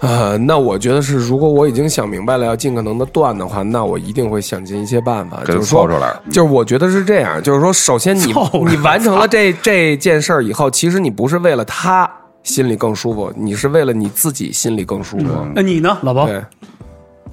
[0.00, 8.32] 呃，那我觉得是，如果我已经想明白了要尽可能的断的话，那我一定会想尽一切办法，就是说出来就是我觉得是这样，就是说，首先你
[8.66, 12.10] 你完成了这这件事儿以后，其实你不是为了他
[12.42, 15.46] 心里更舒服，你是为了你自己心里更舒服。
[15.54, 16.26] 那你呢，老包？
[16.26, 16.42] 对，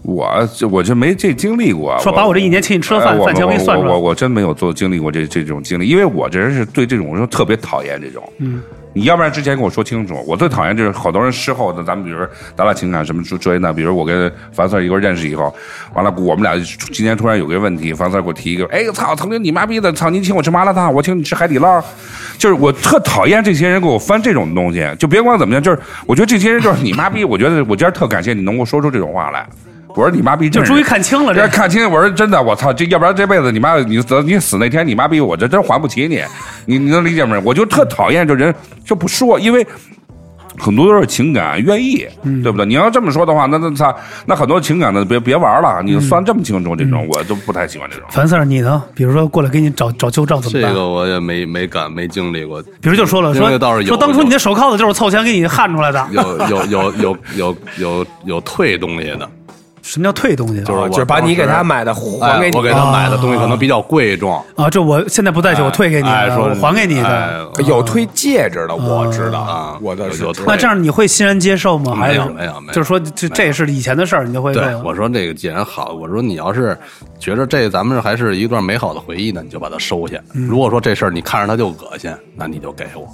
[0.07, 1.99] 我这我就没这经历过。
[1.99, 8.23] 说把我这一年请你吃的饭饭钱我给你算出来我我我真没有做经历过这这种经历，因为我这人是对这种人特别讨厌这种。
[8.37, 8.61] 嗯，
[8.93, 15.53] 你要不然之前跟我说清楚，我最讨厌就是好多人事后的，咱们比如说咱俩情感什么之之类的，比如我跟樊四一块认识以后，
[15.93, 16.57] 完了我们俩
[16.93, 21.83] 今天突然有个问题，樊四给我提一个，哎操，曾经你妈逼的，操你请我吃麻辣烫，我请你吃海底捞，
[22.37, 29.45] 就是我特讨厌这些人给我翻这种东西，就别管怎么样，就是我觉得这些人就是你妈逼，我觉得我今儿特感谢你能够说出这种话来。
[29.97, 31.41] 我说你妈逼，就终于看清了这。
[31.41, 36.21] 这看清，我说真的，我操，这要不然这辈子你妈你死你死那天，你妈逼我这真还不起你，
[36.67, 37.41] 你你能理解吗？
[37.43, 38.53] 我就特讨厌这人
[38.85, 39.65] 就不说，因为
[40.59, 42.07] 很多都是情感愿意，
[42.43, 42.65] 对不对？
[42.65, 43.95] 你要这么说的话，那那他，
[44.25, 48.05] 那很多情感的别别玩了，你算这么清楚，这种我都不太喜欢这种。
[48.11, 48.83] 樊四儿，你呢？
[48.93, 50.71] 比如说过来给你找找旧账怎么办？
[50.71, 56.07] 这个我也没没敢没经历过，比如就说了，说这个倒是有说当初你那手铐子就是凑钱给你焊出来的。
[56.11, 59.29] 有有有有有有有退东西的，
[59.87, 60.61] 什么叫退东西？
[60.63, 67.07] 就是我就是把你给他买的还给你，哎我给他买的东西可能比较贵重，啊，这我现在不在去我退给你的，哎说我还给你的。
[67.07, 71.95] 哎有推戒指的，我知道啊，我的是有退那这样你会欣然接受吗？
[71.95, 76.77] 还没有没有没有就是说这这是以前的事儿，你就会对为，我说这个既然好，我说你要是
[77.19, 80.17] 觉得这咱们还是一段美好的回忆呢，你就把它收下。
[80.33, 83.07] 嗯如果说这事儿你看着它就恶心，那你就给我。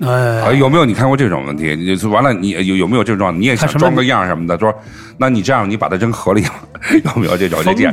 [0.00, 1.74] 哎啊，有没有你看过这种问题？
[1.74, 3.38] 你就完了，你有有没有这种状态？
[3.38, 4.56] 你也想装个样什么的？
[4.58, 4.72] 说，
[5.18, 6.52] 那你这样，你把它扔河里了，
[7.04, 7.60] 有没有这种？
[7.64, 7.92] 这件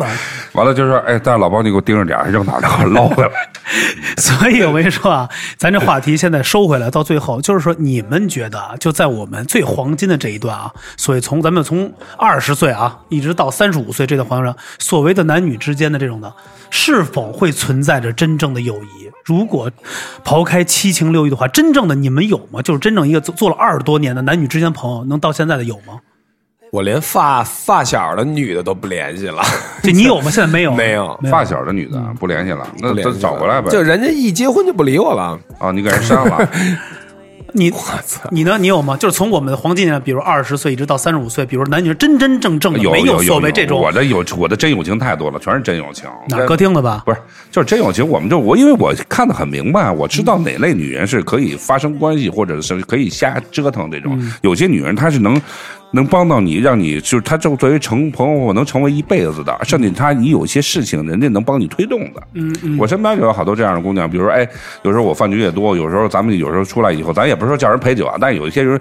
[0.53, 3.31] 完了就说，哎，但是老包你给我盯着点，扔哪儿给我捞回来。
[4.17, 5.27] 所以我跟你说啊，
[5.57, 16.31] 咱这话题现在收回来，到最后就是说，你们觉得啊，就在我们最黄金的这一段啊，所以从咱们从二十岁啊，一直到三十五岁这段黄金上，所谓的男女之间的这种的，
[16.69, 19.04] 是否会存在着真正的友谊？
[19.25, 19.69] 如果
[20.23, 22.61] 刨开七情六欲的话，真正的你们有吗？
[22.61, 25.99] 就是真正一个做做了二十多年的男女之间朋友，能到现在的有吗？
[26.71, 29.41] 我连发发小的女的都不联系了，
[29.81, 30.29] 这你有吗？
[30.29, 33.69] 现在没有， 没有发小的女的不联系了，那不联找回来呗。
[33.69, 35.39] 就人家一结婚就不理我了。
[35.57, 36.49] 啊，你给人删了。
[37.55, 38.57] 你 我操你呢？
[38.59, 38.95] 你有吗？
[38.97, 46.09] 就是从我们的黄金年，比如二十岁一直到三十五岁，比如男女真真正正的有没有所谓这种我的有我的真友情太多了，全是真友情。
[46.27, 47.01] 哪歌厅的吧？
[47.05, 47.17] 不是，
[47.51, 54.21] 就是真友情，我们就我因为我看得很明白，我知道哪类女人是可以发生关系，或者是可以瞎折腾这种。
[54.41, 55.41] 有些女人她是能
[55.95, 62.21] 能帮到你，让你就是他就作为成朋友能成为一辈子的，甚至他你有些事情人家能帮你推动的。
[62.33, 64.47] 嗯嗯，我身边就有好多这样的姑娘，比如说，哎，
[64.83, 68.79] 有时候我饭局也多，有时候咱们有时候出来以后，咱也不是说叫人陪酒啊，但有一些人。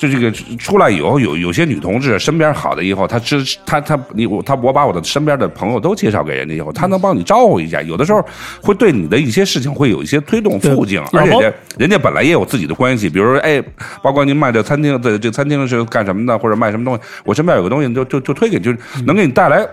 [0.00, 8.26] 就这个出来以后，有有些女同志身边好的以后，她知她她你我她我把我的身边的朋友都介绍给人家以后，她能帮你招呼一下，有的时候
[8.62, 13.62] 会对你的一些事情会有一些推动促进，而且人人家本来也有自己的关系，比如说哎，
[14.02, 19.68] 包括您卖这餐厅的这餐厅是干什么的，或者卖什么东西，我身边有个东西就就就推给，就是能给你带来。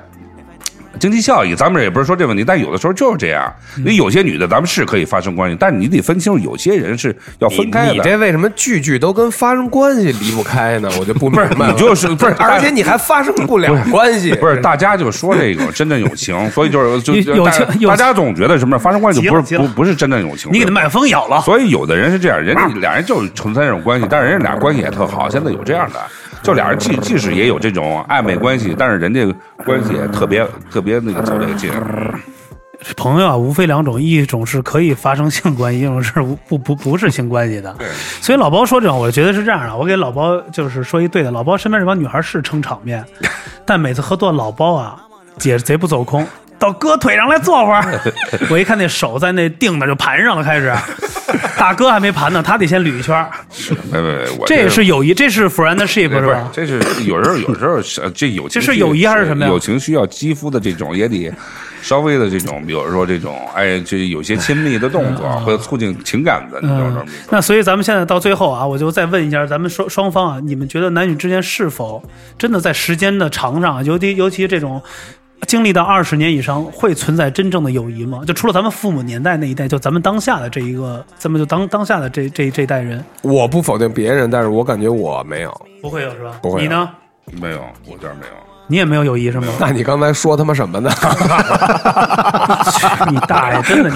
[0.98, 3.52] 经济效益，咱们也不是说这问题，但有的时候就是这样。
[3.86, 7.93] 你有些女的，咱们是可以发生关系，但是你得分清楚，有些人是要分开的。
[7.93, 10.89] 你这为什么句句都跟发生关系离不开呢？
[11.00, 11.68] 我就不明白了。
[11.72, 20.52] 你就是不是而且你还发生不了关系，不是大家就说这个真正友情， 所以就是就大有有情大家总觉得什么发生关系就不是不不是真正友情。
[20.52, 25.30] 你给他麦克风咬了，所以有的人是这样，人家俩人就是存在这种关系，但是人家俩关系也特好。
[25.30, 26.00] 现在有这样的，
[26.41, 29.26] 就俩人即即使也有这种暧昧关系，但是人家
[29.66, 31.72] 关系也特别特别那个做这个劲。
[32.96, 37.76] 朋友啊，无非两种，一种是可以发生性关系，一种是无不不不是性关系的。
[38.22, 39.76] 所以老包说这种，我觉得是这样的。
[39.76, 43.04] 我给老包就是说一对的，老包身边这帮女孩是撑场面，
[43.66, 45.02] 但每次喝多了，老包啊，
[45.38, 46.26] 姐贼不走空。
[46.60, 47.99] 到哥腿上来坐会儿，
[48.49, 50.74] 我一看那手在那定的就盘上了，开始，
[51.58, 53.30] 大哥还没盘呢，他得先捋一圈儿，
[53.91, 56.49] 没没没，我这也是友谊，这是 friendship 不是是吧？
[56.51, 61.32] 这是有时候有时候是这友情这是友谊还是什么呀友情需要肌肤的这种也得
[61.82, 72.01] 稍微的这种，比如说这种哎，这有些亲密的动作会促进情感的，你知道嗯吗？，那所以咱们现在到最后啊，我就再问一下咱们双双方啊，你们觉得男女之间是否
[72.38, 74.82] 真的在时间的长上啊，尤其尤其这种
[75.46, 78.22] 经历到二十年以上，会存在真正的友谊吗？
[78.26, 85.62] 就除了咱们父母年代那一代，就咱们当下的这一个，咱们就当当下的这这这代人，我不否定别人，但是我感觉我没有。
[85.82, 86.32] 不会有是吧？
[86.42, 86.90] 不会有你呢？
[87.40, 88.34] 没有，我这儿没有。
[88.70, 89.48] 你也没有友谊是吗？
[89.62, 90.90] 那你刚才说他妈什么呢？
[93.10, 93.96] 你大爷，真的你。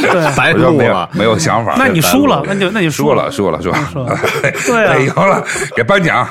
[0.00, 1.08] 对 白录了。
[1.12, 1.74] 没有想法。
[1.76, 4.18] 那你输了，那就那就输了，输了，输了，输了
[4.66, 5.44] 对啊哎赢了，
[5.76, 6.28] 给颁奖，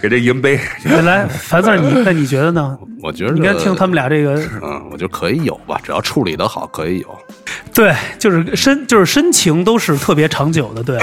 [0.00, 0.58] 给这银杯。
[1.04, 2.76] 来，樊四儿，你那你觉得呢？
[3.00, 7.06] 我觉得你该听他们俩这个，嗯，我觉得可以有吧，只要处理的好，可以有。
[7.72, 10.98] 对，就是深就是深情都是特别长久的，对，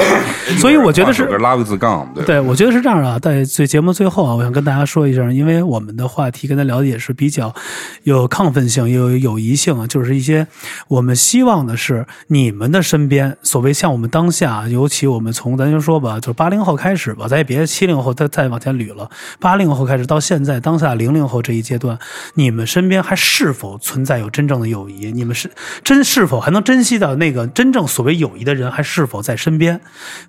[0.57, 3.17] 所以我觉得是拉个字杠，对对，我觉得是这样的啊。
[3.17, 7.53] 在最节目最后啊，我想跟大家说一声，因为我们的话题跟他聊的也是比较
[8.03, 10.45] 有亢奋性，也有友谊性啊，就是一些
[10.89, 21.97] 我们希望的是你们的身边，所谓像我们当下，尤其我们从咱就说吧，就是八零后开始吧，咱也别七零后再再往前捋了，八零后开始到现在当下零零后这一阶段，
[22.35, 25.11] 你们身边还是否存在有真正的友谊？
[25.11, 25.51] 你们是
[25.83, 29.79] 真是否还能珍惜到那个真正所谓友谊的人，还是否在身边？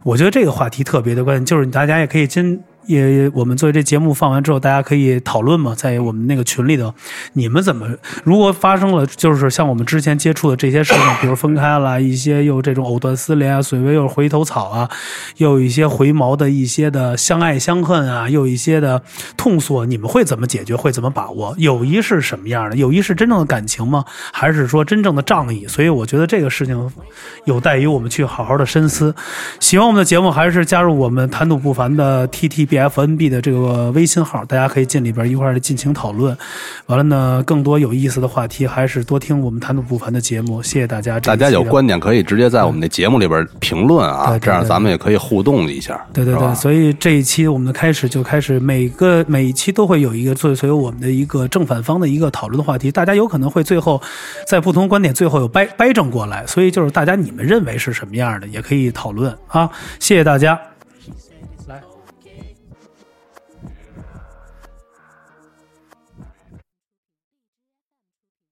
[0.02, 2.62] 我觉得这个话题特别的关键，就是大家也可以真。
[2.86, 6.94] 也，我们作为这节目放完之后，大家可以讨论嘛，在我们那个群里头，
[7.32, 7.88] 你们怎么
[8.24, 14.88] 如果发生了，就是像我们之前接触的这些事情， 比如分开了，一些又这种藕断丝连啊，所谓又是回头草啊，
[15.36, 19.02] 又有一些回眸的一些的相爱相恨啊，又有一些的
[19.36, 20.76] 痛诉，你们会怎么解决？
[20.76, 21.54] 会怎么把握？
[21.58, 22.76] 友谊是什么样的？
[22.76, 24.04] 友谊是真正的感情吗？
[24.32, 25.66] 还是说真正的仗义？
[25.66, 26.90] 所以我觉得这个事情
[27.44, 29.14] 有待于我们去好好的深思。
[29.58, 32.26] 喜欢我们的节目，还是加入我们谈吐不凡的
[32.76, 36.36] TTBFNB 的这个微信号，大家可以进里边一块儿来进行讨论。
[36.86, 40.62] 完了呢，更多有意思的话题，还是多听我们谈吐不凡的节目。
[40.62, 46.04] 谢谢大家，大家有观点可以直接在我们的节目里边评论啊，对对对这样咱们也可以互动一下。
[46.12, 54.00] 对对对，所以这一期我们的开始就开始，每个每一期都会有一个最所有我们的一个正反方的一个讨论的话题，大家有可能会最后
[54.46, 60.58] 在不同观点最后有掰掰正过来，所以就是大家你们认为是什么样的，也可以讨论啊，谢谢大家。